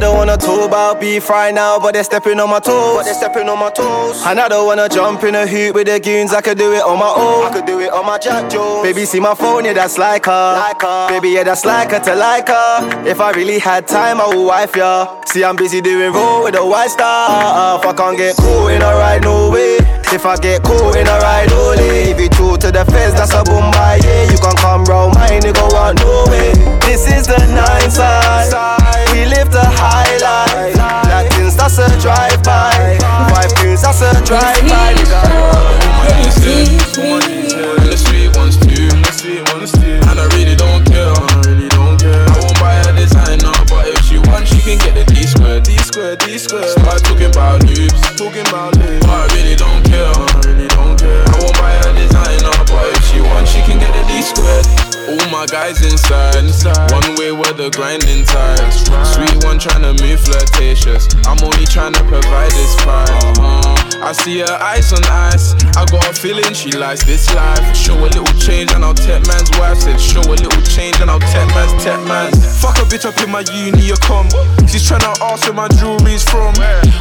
[0.00, 2.96] I don't wanna talk about beef right now, but they're stepping on my toes.
[2.96, 4.24] But they're stepping on my toes.
[4.24, 6.32] And I don't wanna jump in a hoop with the goons.
[6.32, 7.44] I could do it on my own.
[7.44, 8.82] I could do it on my Jack Jones.
[8.82, 10.54] Baby, see my phone, yeah, that's like her.
[10.56, 11.08] Like her.
[11.10, 13.04] Baby, yeah, that's like her to like her.
[13.06, 15.20] If I really had time, I would wife ya.
[15.26, 17.84] See, I'm busy doing roll with a white stuff.
[17.84, 19.76] If I can't get caught in a ride, no way.
[20.16, 23.34] If I get caught in a ride, only if you true to the fence, that's
[23.34, 24.32] a boom by yeah.
[24.32, 26.54] You can come round mine, nigga, want no way.
[26.88, 28.79] This is the nine side.
[29.50, 30.78] We live the high life.
[31.10, 32.98] Latins, that's a drive by.
[33.34, 34.94] Five tunes, that's a drive by.
[37.82, 38.86] The sweet ones too.
[39.02, 39.98] The sweet ones too.
[40.06, 41.10] And I really don't care.
[41.10, 42.26] I really don't care.
[42.30, 45.60] I won't buy a designer, but if she wants, she can get the D square.
[45.60, 46.68] D square, D square.
[46.68, 48.00] Start talking about loops.
[48.14, 49.06] Talking about loops.
[55.40, 56.36] My guys inside,
[56.92, 57.56] One way inside.
[57.56, 58.84] the grinding tires.
[59.16, 61.08] Sweet one trying to move flirtatious.
[61.24, 63.08] I'm only trying to provide this pride.
[63.40, 63.80] Uh-huh.
[64.00, 65.52] I see her eyes on ice.
[65.76, 67.76] I got a feeling she likes this life.
[67.76, 69.76] Show a little change and I'll tech man's wife.
[69.76, 72.32] Said show a little change and I'll tech man's tech man.
[72.60, 74.28] Fuck a bitch up in my uni, come.
[74.68, 76.56] She's trying to ask where my jewelry's from.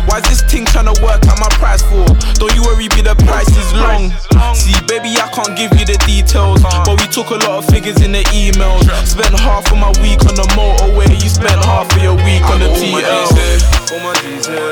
[0.08, 2.04] Why's this thing trying to work out my price for?
[2.36, 4.12] Don't you worry, be the price is long.
[4.56, 6.62] See, baby, I can't give you the details.
[6.64, 8.86] But we took a lot of figures in the emails.
[9.06, 11.10] Spent half of my week on the motorway.
[11.22, 13.30] You spent half of your week on the TL.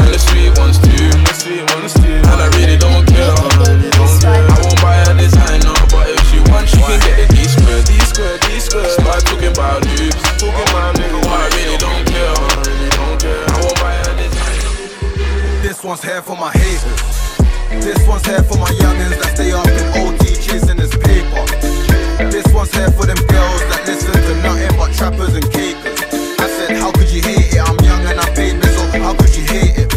[0.02, 1.10] And the sweet ones too.
[2.28, 3.34] And I really don't care.
[3.34, 7.86] I won't buy a designer, but if she wants, she can get the D squared.
[7.86, 8.92] D squared, D squared.
[8.92, 10.22] Start talking about loops.
[10.38, 11.26] Talking about niggas.
[11.26, 12.36] I really don't care.
[13.48, 15.62] I won't buy a designer.
[15.62, 17.02] This one's here for my haters.
[17.84, 21.67] This one's here for my youngins that stay up in OT chasing this paper.
[22.18, 26.02] This one's here for them girls that listen to nothing but trappers and cakers.
[26.42, 27.62] I said, how could you hate it?
[27.62, 29.94] I'm young and I paid me, so how could you hate it?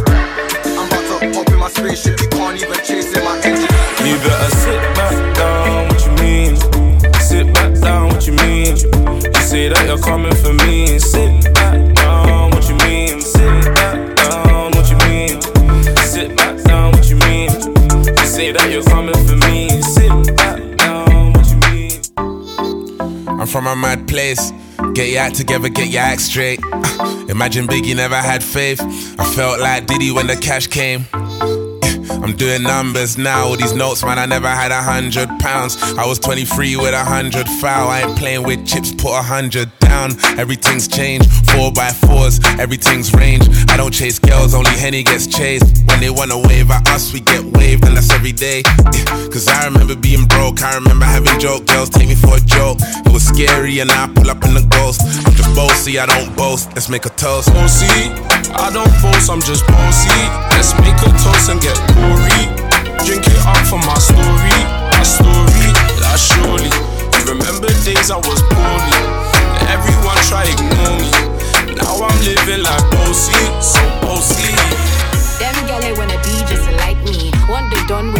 [0.77, 3.73] I'm about to pop in my spaceship, you can't even chase it, my engine.
[4.05, 6.57] You better sit back down, what you mean?
[7.21, 8.77] Sit back down, what you mean?
[8.77, 10.60] You say that you're coming for me.
[23.81, 24.53] Mad place.
[24.95, 26.61] Get your act together, get your act straight.
[27.29, 28.81] Imagine Biggie never had faith.
[29.19, 31.07] I felt like Diddy when the cash came.
[31.13, 33.45] I'm doing numbers now.
[33.45, 35.83] All these notes, man, I never had a hundred pounds.
[35.83, 37.89] I was 23 with a hundred foul.
[37.89, 39.71] I ain't playing with chips, put a hundred
[40.01, 40.39] down.
[40.39, 41.29] Everything's changed.
[41.51, 43.45] Four by fours, everything's range.
[43.69, 45.67] I don't chase girls, only Henny gets chased.
[45.89, 48.63] When they wanna wave at us, we get waved, and that's every day.
[48.95, 50.63] Eh, Cause I remember being broke.
[50.63, 52.79] I remember having joke girls take me for a joke.
[53.07, 55.03] It was scary, and I pull up in the ghost.
[55.27, 56.69] I'm just bossy, I don't boast.
[56.75, 57.53] Let's make a toast.
[57.53, 57.87] Bossy,
[58.55, 60.21] I don't boast, I'm just bossy.
[60.57, 62.43] Let's make a toast and get gory.
[63.05, 64.57] Drink it up for my story,
[64.97, 65.69] my story.
[66.01, 66.73] That's surely.
[67.17, 69.30] You remember days I was poorly.
[69.71, 71.11] Everyone try ignore me.
[71.79, 74.51] Now I'm living like bossy, so bossy.
[75.39, 77.31] Them galley wanna be just like me.
[77.49, 78.20] One day done with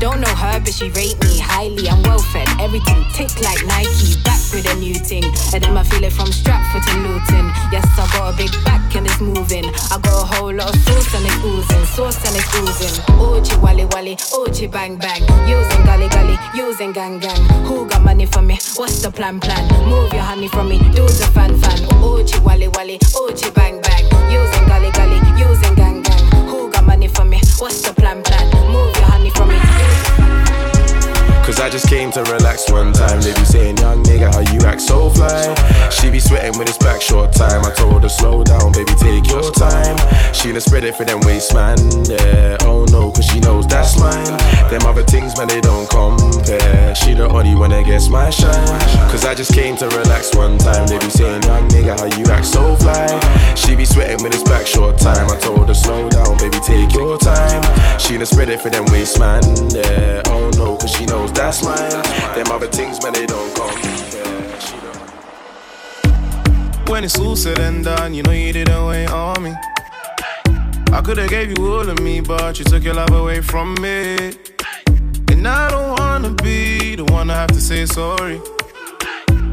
[0.00, 1.86] Don't know her, but she rate me highly.
[1.86, 4.16] I'm well fed, everything tick like Nike.
[4.24, 5.24] Back with a new thing.
[5.52, 7.52] And then I feel it from Stratford to Luton.
[7.68, 9.68] Yes, I got a big back and it's moving.
[9.92, 11.84] I got a whole lot of sauce and it's oozing.
[11.84, 12.96] Sauce and it's oozing.
[13.20, 15.20] Ochi wally wally, ochi bang bang.
[15.46, 17.44] Using gully gully, using gang gang.
[17.68, 18.56] Who got money for me?
[18.76, 19.68] What's the plan plan?
[19.84, 21.76] Move your honey from me, do the fan fan.
[22.00, 24.04] Ochi wally wally, ochi bang bang.
[24.32, 25.74] Using gully gully, using
[26.82, 27.40] money for me?
[27.58, 28.46] What's the plan plan?
[28.72, 29.58] Move your honey from me.
[31.44, 33.20] Cause I just came to relax one time.
[33.20, 35.54] They be saying, young nigga, how you act so fly.
[35.90, 37.64] She be sweating when it's back short time.
[37.64, 39.96] I told her, slow down, baby, take your time.
[40.32, 41.76] She done spread it for them waist, man.
[42.06, 44.38] Yeah, oh no, cause she knows that's mine.
[44.70, 46.94] Them other things, man, they don't compare.
[46.94, 47.09] She
[47.48, 48.50] one that gets my shine.
[49.10, 50.86] Cause I just came to relax one time.
[50.86, 53.08] They be saying, young nigga, how you act so fly.
[53.54, 55.28] She be sweating with it's back short time.
[55.30, 57.62] I told her, slow down, baby, take your time.
[57.98, 59.42] She done spread it for them waist, man.
[59.70, 61.90] Yeah, oh no, cause she knows that's mine.
[62.34, 63.74] Them other things, man, they don't don't
[66.88, 69.54] When it's all said and done, you know you didn't wait on me.
[70.92, 74.34] I could've gave you all of me, but you took your love away from me.
[75.30, 76.79] And I don't wanna be
[77.30, 78.40] to have to say sorry.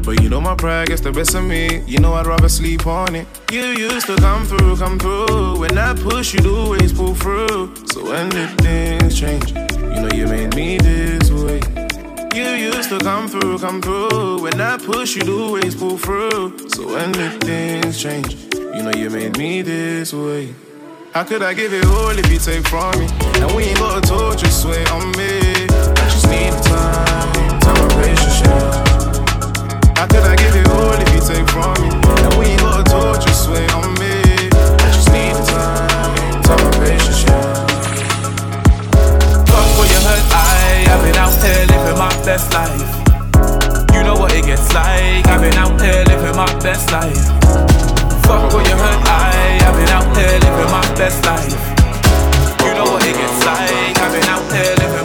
[0.02, 1.82] But you know my pride gets the best of me.
[1.86, 3.26] You know I'd rather sleep on it.
[3.52, 5.60] You used to come through, come through.
[5.60, 7.74] When I push, you'd always pull through.
[7.86, 9.50] So when did things change?
[9.50, 11.60] You know you made me this way.
[12.34, 14.42] You used to come through, come through.
[14.42, 16.70] When I push, you'd always pull through.
[16.70, 18.34] So when did things change?
[18.54, 20.54] You know you made me this way.
[21.12, 23.06] How could I give it all if you take from me?
[23.42, 25.40] And we ain't got a torch, just sway on me.
[25.68, 27.07] I just need time
[30.28, 31.88] I give it all if you take from me?
[31.88, 32.34] And
[33.72, 34.12] on me.
[34.52, 37.24] I just need time, time and patience.
[39.48, 42.92] Fuck what you heard, I I've been out here living my best life.
[43.94, 45.26] You know what it gets like.
[45.26, 47.24] I've been out here living my best life.
[48.28, 51.56] Fuck what you heard, I I've been out here living my best life.
[52.62, 53.98] You know what it gets like.
[53.98, 54.97] I've been out here living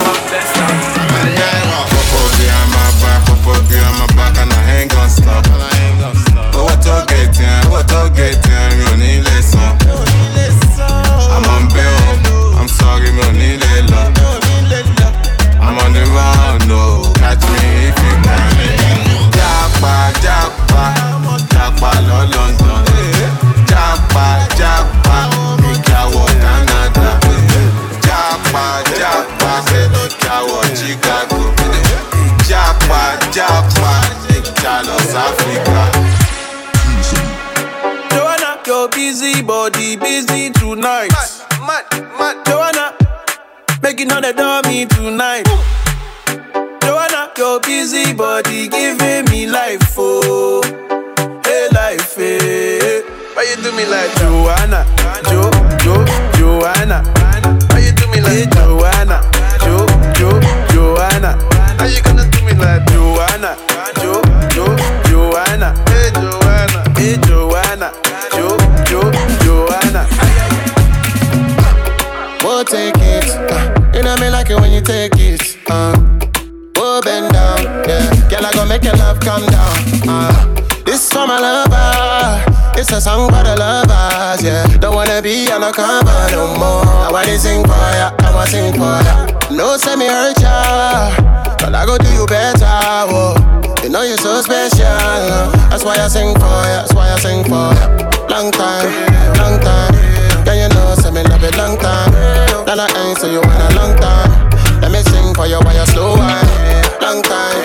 [3.74, 5.42] Hungry on my back and I ain't gon' stop.
[5.44, 9.36] But Owó tó get tiẹ̀, what I get tiẹ̀, mi ò ní lè
[11.34, 12.54] I'm on bail.
[12.58, 14.02] I'm sorry, mi ò ní lè lọ.
[15.60, 16.70] I'm on the run.
[16.70, 18.50] o, catch me if you can.
[19.36, 22.84] Jackpot, jackpot, jackpot lọ London.
[23.70, 24.53] Jackpot.
[33.34, 34.00] Japa,
[34.62, 35.90] Jalos Africa.
[38.10, 41.10] Joanna, you're busy, body busy tonight.
[41.10, 42.46] Mad, mad, mad.
[42.46, 42.94] Joanna,
[43.82, 45.42] making all the dummy tonight.
[45.46, 46.78] Boom.
[46.82, 50.62] Joanna, you're busy, body giving me life, oh,
[51.44, 53.02] hey life, hey.
[53.34, 54.86] Why you do me like Joanna,
[55.28, 55.50] Jo,
[55.82, 56.04] Jo,
[56.38, 57.02] Joanna?
[57.70, 59.20] Why you do me like hey, Joanna,
[59.58, 60.40] Jo, Jo,
[60.72, 61.53] Joanna?
[61.78, 63.56] How you gonna do me like Joanna,
[64.00, 64.20] Jo,
[64.50, 64.64] Jo,
[65.08, 65.74] Joanna?
[65.88, 67.92] Hey Joanna, hey Joanna,
[68.32, 68.56] Jo,
[68.88, 69.00] Jo,
[69.44, 70.06] Joanna.
[72.42, 73.28] We'll take it.
[73.50, 75.56] Uh, you know me like it when you take it.
[75.68, 75.94] Uh,
[76.76, 77.64] we'll bend down.
[77.88, 79.76] Yeah, girl, I gon' make your love come down.
[80.08, 80.54] Uh,
[80.84, 82.52] this for my lover.
[82.78, 84.42] It's a song for the lovers.
[84.42, 86.84] Yeah, don't wanna be on the cover no more.
[86.84, 88.12] I wanna sing for ya.
[88.18, 89.26] I wanna sing for ya.
[89.50, 91.53] No, say me hurt ya.
[91.64, 92.60] But I go do you better.
[93.08, 93.32] Whoa.
[93.82, 94.84] You know you're so special.
[95.72, 96.84] That's why I sing for ya.
[96.84, 97.88] That's why I sing for ya.
[98.28, 98.92] Long time,
[99.40, 99.96] long time.
[100.44, 102.12] Girl, you know, say me love it long time.
[102.68, 104.28] Girl, I ain't so you want a long time.
[104.84, 106.44] Let me sing for you while you slow wine.
[107.00, 107.56] Long time,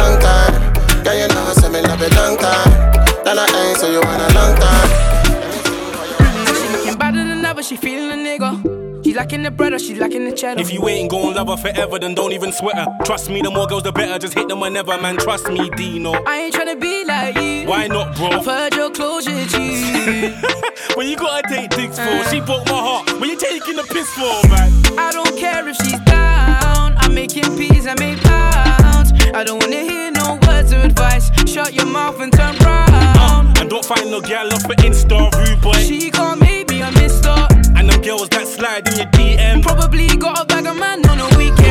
[0.00, 0.56] long time.
[1.04, 2.72] Girl, you know, say me love it long time.
[3.20, 4.88] Girl, I ain't so you want a long time.
[6.56, 8.51] She looking better than ever, she feeling a nigga.
[9.12, 10.58] She lacking the bread or she lacking the cheddar.
[10.58, 12.86] If you ain't gon' love her forever, then don't even sweat her.
[13.04, 14.18] Trust me, the more girls, the better.
[14.18, 15.18] Just hit them whenever, man.
[15.18, 16.12] Trust me, Dino.
[16.26, 17.68] I ain't tryna be like you.
[17.68, 18.28] Why not, bro?
[18.28, 20.32] I've heard your closure, G.
[20.94, 22.30] when you gotta take dicks for, uh.
[22.30, 23.20] she broke my heart.
[23.20, 24.72] When you taking the piss for, man?
[24.98, 26.96] I don't care if she's down.
[26.96, 29.12] I'm making peas, I make pounds.
[29.34, 31.30] I don't wanna hear no words of advice.
[31.46, 32.88] Shut your mouth and turn round.
[32.94, 35.72] Uh, and don't find no gal off for Insta, rude boy.
[35.72, 37.51] She can't make me a mister.
[37.82, 39.60] And them girls that slide in your DM.
[39.60, 41.61] Probably got a bag of man on a weekend.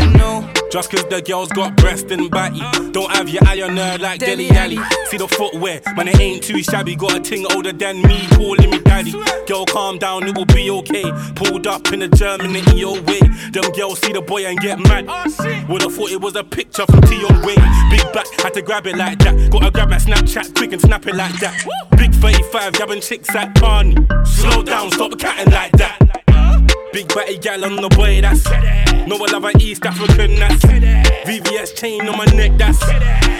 [0.72, 2.62] Just cause the girls got breast and batty.
[2.92, 4.78] Don't have your eye on her like Dele Alli.
[5.08, 6.96] See the footwear, man, it ain't too shabby.
[6.96, 9.12] Got a ting older than me, calling me daddy.
[9.48, 11.12] Girl, calm down, it will be okay.
[11.36, 13.20] Pulled up in a German in your way.
[13.52, 15.08] Them girls see the boy and get mad.
[15.68, 17.56] Would've thought it was a picture from Tion Way.
[17.90, 19.52] Big back, had to grab it like that.
[19.52, 21.66] Gotta grab my Snapchat quick and snap it like that.
[21.98, 23.98] Big 35, grabbing chicks at Barney.
[24.24, 26.31] Slow down, stop catting like that.
[26.94, 28.44] Big batty gal on the boy, that's
[29.08, 30.66] No, I love an East African, that's
[31.26, 32.82] VVS chain on my neck, that's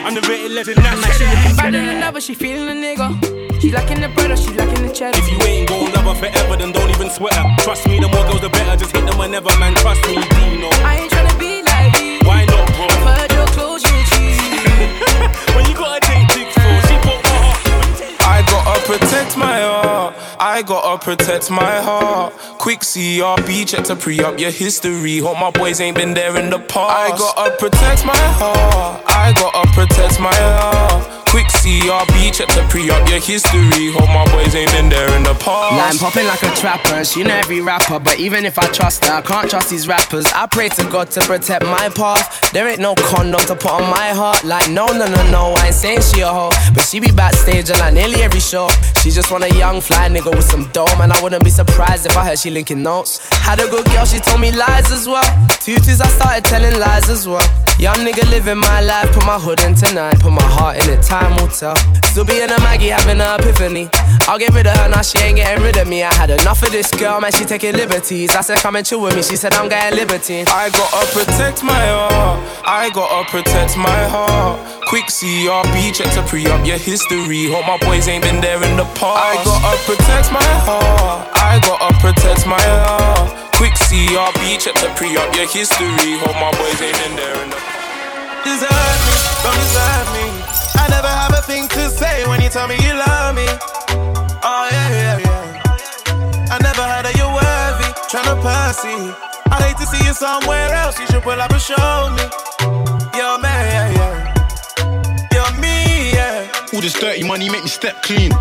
[0.08, 3.62] Underrated legend, that's She looking better than ever, she feeling a nigga.
[3.62, 5.20] She lacking the bread or she lacking the cheddar.
[5.20, 7.46] If you ain't gon' love her forever, then don't even sweat her.
[7.60, 8.76] Trust me, the more girls, the better.
[8.76, 9.76] Just hit them whenever, man.
[9.76, 10.70] Trust me, Dino.
[10.82, 12.26] I ain't tryna be like you.
[12.26, 12.88] Why not, bro?
[12.90, 14.34] I've heard your closure, G.
[15.54, 16.58] when you gotta take dicks
[18.32, 20.16] I gotta protect my heart.
[20.40, 22.34] I gotta protect my heart.
[22.60, 25.18] Quick CRB, check to pre up your history.
[25.20, 27.14] Hope my boys ain't been there in the past.
[27.14, 29.04] I gotta protect my heart.
[29.06, 31.21] I gotta protect my heart.
[31.32, 33.90] Quick CRB, check to pre up your history.
[33.94, 35.72] Hope my boys ain't in there in the past.
[35.80, 38.00] Line popping like a trapper, she know every rapper.
[38.00, 40.26] But even if I trust her, I can't trust these rappers.
[40.36, 42.52] I pray to God to protect my path.
[42.52, 44.44] There ain't no condom to put on my heart.
[44.44, 46.52] Like, no, no, no, no, I ain't saying she a hoe.
[46.74, 48.68] But she be backstage on like nearly every show.
[49.02, 51.00] She just want a young fly nigga with some dough.
[51.00, 53.26] and I wouldn't be surprised if I heard she linking notes.
[53.32, 55.24] Had a good girl, she told me lies as well.
[55.62, 57.48] Tutus, I started telling lies as well.
[57.80, 61.02] Young nigga living my life, put my hood in tonight, put my heart in it,
[61.22, 61.76] time will tell.
[62.10, 63.90] Still be in a Maggie having an epiphany.
[64.28, 66.04] I'll get rid of her, now she ain't getting rid of me.
[66.04, 68.36] I had enough of this girl, man, she taking liberties.
[68.36, 70.44] I said, come and chill with me, she said, I'm getting liberty.
[70.48, 72.40] I gotta protect my heart.
[72.66, 74.60] I gotta protect my heart.
[74.88, 77.50] Quick CRB, check to pre up your history.
[77.50, 79.18] Hope my boys ain't been there in the past.
[79.24, 81.30] I gotta protect my heart.
[81.36, 83.32] I gotta protect my heart.
[83.56, 86.18] Quick CRB, check to pre up your history.
[86.20, 87.71] Hope my boys ain't been there in the past.
[88.44, 90.26] Deserve me, don't deserve me.
[90.82, 93.46] I never have a thing to say when you tell me you love me.
[94.44, 96.54] Oh yeah, yeah, yeah.
[96.54, 98.98] I never heard that you're worthy, tryna pursy.
[99.52, 101.00] I'd hate to see you somewhere else.
[101.00, 102.26] You should pull up and show me.
[103.18, 104.16] You're me, yeah, yeah.
[105.34, 106.48] You're me, yeah.
[106.74, 108.32] All this dirty money make me step clean.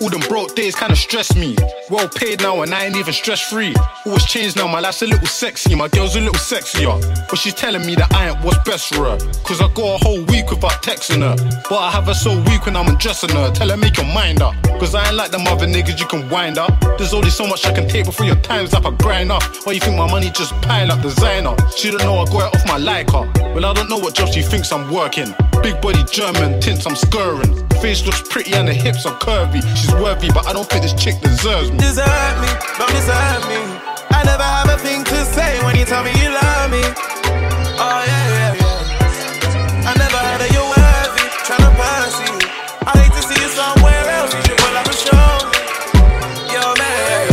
[0.00, 1.54] All them broke days kinda stress me.
[1.90, 3.74] Well paid now and I ain't even stress free.
[4.06, 5.74] Always changed now, my life's a little sexy.
[5.74, 6.96] My girl's a little sexier.
[7.28, 9.18] But she's telling me that I ain't what's best for her.
[9.44, 11.36] Cause I go a whole week without texting her.
[11.68, 13.50] But I have her so weak when I'm undressing her.
[13.50, 14.54] Tell her make your mind up.
[14.80, 16.72] Cause I ain't like them other niggas you can wind up.
[16.96, 18.86] There's only so much I can take before your time's up.
[18.86, 19.42] I grind up.
[19.64, 21.54] Why you think my money just pile up designer?
[21.76, 23.30] She don't know I got it off my like her.
[23.54, 25.34] Well, I don't know what job she thinks I'm working.
[25.62, 27.68] Big body German, tints I'm scurring.
[27.82, 29.60] Face looks pretty and the hips are curvy.
[29.76, 31.78] She's worthy, but I don't think this chick deserves me.
[31.78, 33.60] Deserve me, don't deserve me.
[34.10, 36.82] I never have a thing to say when you tell me you love me.
[37.80, 39.88] Oh yeah, yeah, yeah.
[39.88, 42.34] I never heard that you're worthy, tryna pass you.
[42.86, 45.58] I hate to see you somewhere else, you should pull up and show me.
[46.52, 47.24] Yo, man.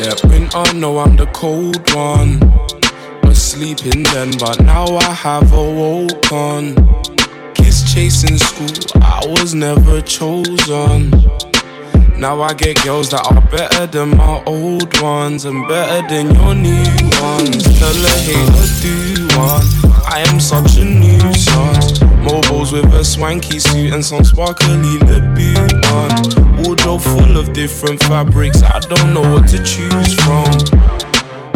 [0.00, 2.40] Yeah, winter, no, I'm the cold one.
[3.22, 6.74] Was sleeping then, but now I have awoken.
[7.96, 11.08] Chasing school, I was never chosen.
[12.18, 16.54] Now I get girls that are better than my old ones and better than your
[16.54, 16.84] new
[17.24, 17.64] ones.
[17.80, 19.64] Tell a hater do one.
[20.12, 22.02] I am such a nuisance.
[22.20, 25.24] Mobiles with a swanky suit and some sparkly lip
[25.88, 26.64] on.
[26.64, 28.62] Wardrobe full of different fabrics.
[28.62, 30.52] I don't know what to choose from.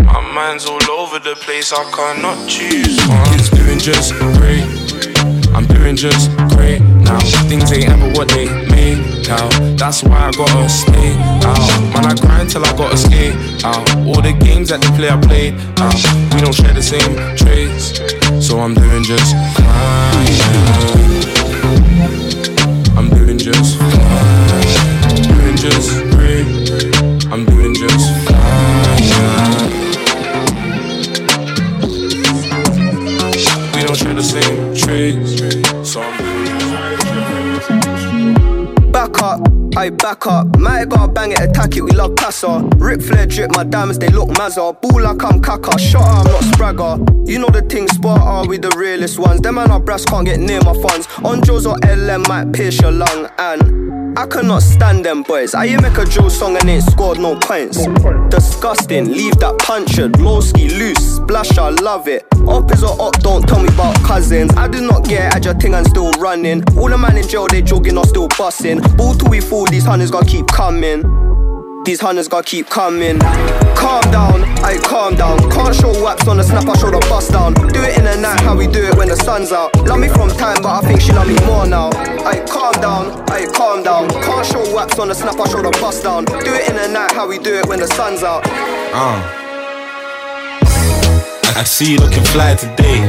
[0.06, 1.70] My mind's all over the place.
[1.74, 3.28] I cannot choose one.
[3.36, 4.69] It's doing just great.
[5.54, 7.20] I'm doing just great now.
[7.48, 9.52] Things ain't ever what they made out.
[9.76, 11.12] That's why I gotta stay
[11.44, 11.68] out.
[11.92, 13.34] Man, I grind till I gotta skate
[13.64, 13.88] out.
[14.06, 15.94] All the games that they play, I played out.
[16.34, 17.98] We don't share the same traits,
[18.46, 21.39] so I'm doing just fine.
[39.80, 40.58] Up, I back up.
[40.58, 42.60] Might gotta bang it, attack it, we love passer.
[42.76, 44.78] Ric Flair drip, my diamonds, they look mazza.
[44.78, 47.26] Ball like I'm Kaká, shot I'm not spragger.
[47.26, 49.40] You know the thing, are we the realest ones.
[49.40, 51.08] Them man are brass, can't get near my funds.
[51.24, 55.54] On Joe's or LM might pierce your lung, and I cannot stand them boys.
[55.54, 57.86] I hear make a Joe song and ain't scored no points.
[58.28, 60.12] Disgusting, leave that punctured.
[60.12, 62.29] Lowski loose, splash, I love it.
[62.48, 64.52] Up is or up, don't tell me about cousins.
[64.56, 66.62] I do not get at your thing and still running.
[66.76, 68.80] All the man in jail, they jogging or still bussing.
[68.96, 71.02] Ball till we fall, these hunters gotta keep coming.
[71.84, 73.18] These hunters gotta keep coming.
[73.74, 75.38] Calm down, I calm down.
[75.50, 77.54] Can't show waps on the snap, I show the bust down.
[77.54, 79.74] Do it in the night, how we do it when the sun's out.
[79.86, 81.88] Love me from time, but I think she love me more now.
[82.24, 84.10] I calm down, I calm down.
[84.10, 86.24] Can't show waps on the snap, I show the bust down.
[86.24, 88.42] Do it in the night, how we do it when the sun's out.
[88.46, 89.39] Uh.
[91.50, 93.02] I, I see you looking fly today.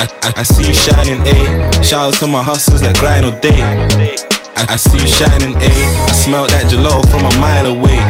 [0.00, 1.82] I, I, I see you shining, A.
[1.82, 3.60] Shout out to my hustlers that grind all day.
[4.56, 5.68] I, I see you shining, A.
[5.68, 8.00] I smell that gelato from a mile away.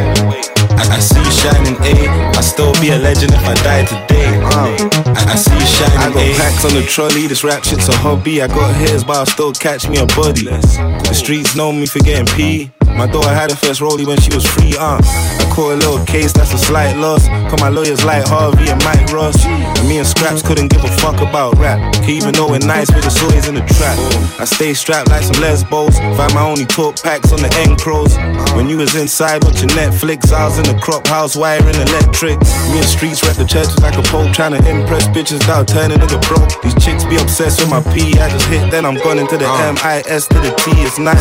[0.79, 2.07] I, I see you shining, A.
[2.39, 4.39] I still be a legend if I die today.
[4.47, 4.79] Uh,
[5.11, 6.35] I, I see you shining, I got A.
[6.39, 8.43] packs on the trolley, this rap shit's a hobby.
[8.43, 10.45] I got hairs, but I still catch me a body.
[10.47, 12.71] The streets know me for getting P.
[12.97, 14.99] My daughter had her first rollie when she was free, uh.
[15.03, 17.29] I caught a little case, that's a slight loss.
[17.29, 19.37] Cause my lawyers like Harvey and Mike Ross.
[19.85, 21.79] Me and Scraps couldn't give a fuck about rap.
[22.09, 23.99] Even though we're nice, but it's always in the trap.
[24.41, 25.99] I stay strapped like some lesbos.
[26.17, 28.17] Find my only talk packs on the end crows.
[28.57, 32.49] When you was inside watching Netflix, I was in the crop house wiring electrics.
[32.73, 35.99] Me and streets rep the churches like a pope, trying to impress bitches without turning
[35.99, 36.49] nigga broke.
[36.63, 38.19] These chicks be obsessed with my P.
[38.19, 39.69] I just hit, then I'm gone into the uh.
[39.69, 40.73] M I S to the T.
[40.81, 41.19] It's nice.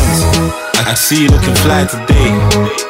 [0.80, 2.32] I, I see you looking fly today.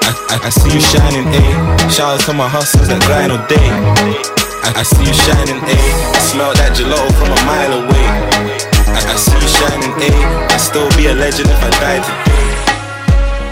[0.06, 1.90] I, I, I see you shining, A.
[1.90, 4.33] Shout out to my hustlers that grind all day.
[4.64, 5.76] I, I see you shining, A.
[6.16, 8.06] I smell that gelato from a mile away.
[8.96, 10.10] I, I see you shining, A.
[10.48, 12.34] I still be a legend if I die today.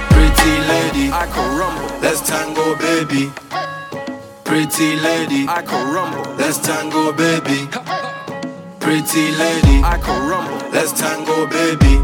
[0.08, 1.84] Pretty lady, I can rumble.
[2.00, 3.28] Let's tango, baby.
[4.44, 6.24] Pretty lady, I can rumble.
[6.40, 7.68] Let's tango, baby.
[8.80, 10.56] Pretty lady, I can rumble.
[10.72, 12.00] Let's tango, baby.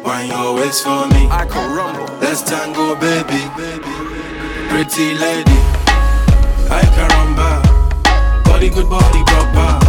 [0.00, 1.28] Wine your waist for me.
[1.28, 2.08] I can rumble.
[2.24, 3.44] Let's tango, baby.
[4.72, 5.60] Pretty lady,
[6.72, 7.63] I can rumble.
[8.54, 9.84] Body good, body proper.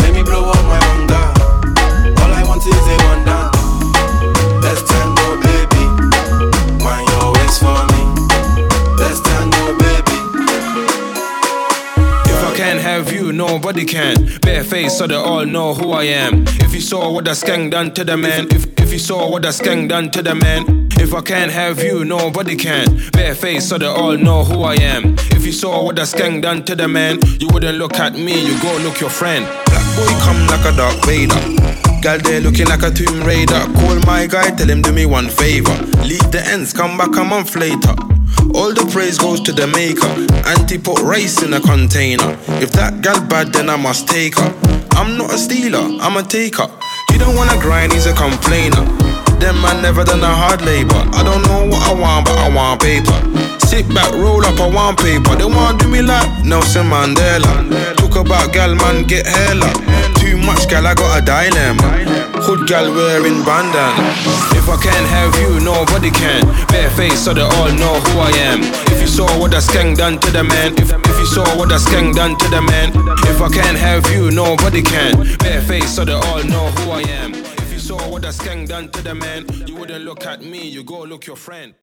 [0.00, 2.22] Let me blow up my wonder.
[2.22, 3.39] All I want is a wonder.
[13.40, 14.38] Nobody can.
[14.42, 16.44] Bare face so they all know who I am.
[16.60, 19.40] If you saw what that skank done to the man, if, if you saw what
[19.44, 23.00] that skank done to the man, if I can't have you, nobody can.
[23.12, 25.14] Bare face so they all know who I am.
[25.32, 28.38] If you saw what that skank done to the man, you wouldn't look at me,
[28.46, 29.46] you go look your friend.
[29.46, 31.40] Black boy come like a Darth Vader.
[32.02, 33.64] Girl there looking like a Tomb Raider.
[33.72, 35.72] Call my guy, tell him do me one favor.
[36.04, 37.94] Leave the ends, come back a month later.
[38.54, 40.10] All the praise goes to the maker.
[40.48, 42.36] Auntie put rice in a container.
[42.60, 44.50] If that gal bad, then I must take her.
[44.92, 46.68] I'm not a stealer, I'm a taker.
[47.10, 48.84] He don't wanna grind, he's a complainer.
[49.38, 51.02] Them man never done a hard labor.
[51.16, 53.16] I don't know what I want, but I want paper.
[53.66, 55.34] Sit back, roll up, I want paper.
[55.36, 57.96] They wanna do me like Nelson Mandela.
[57.96, 59.70] Talk about gal, man, get hella.
[60.44, 62.20] Much gal, I got a dilemma.
[62.42, 64.02] Hood gal wearing bandana.
[64.56, 66.42] If I can't have you, nobody can.
[66.68, 68.60] Bare face so they all know who I am.
[68.92, 71.68] If you saw what that skank done to the man, if, if you saw what
[71.68, 72.90] that skank done to the man,
[73.28, 75.14] if I can't have you, nobody can.
[75.38, 77.34] Bare face so they all know who I am.
[77.34, 80.68] If you saw what that skank done to the man, you wouldn't look at me,
[80.68, 81.74] you go look your friend.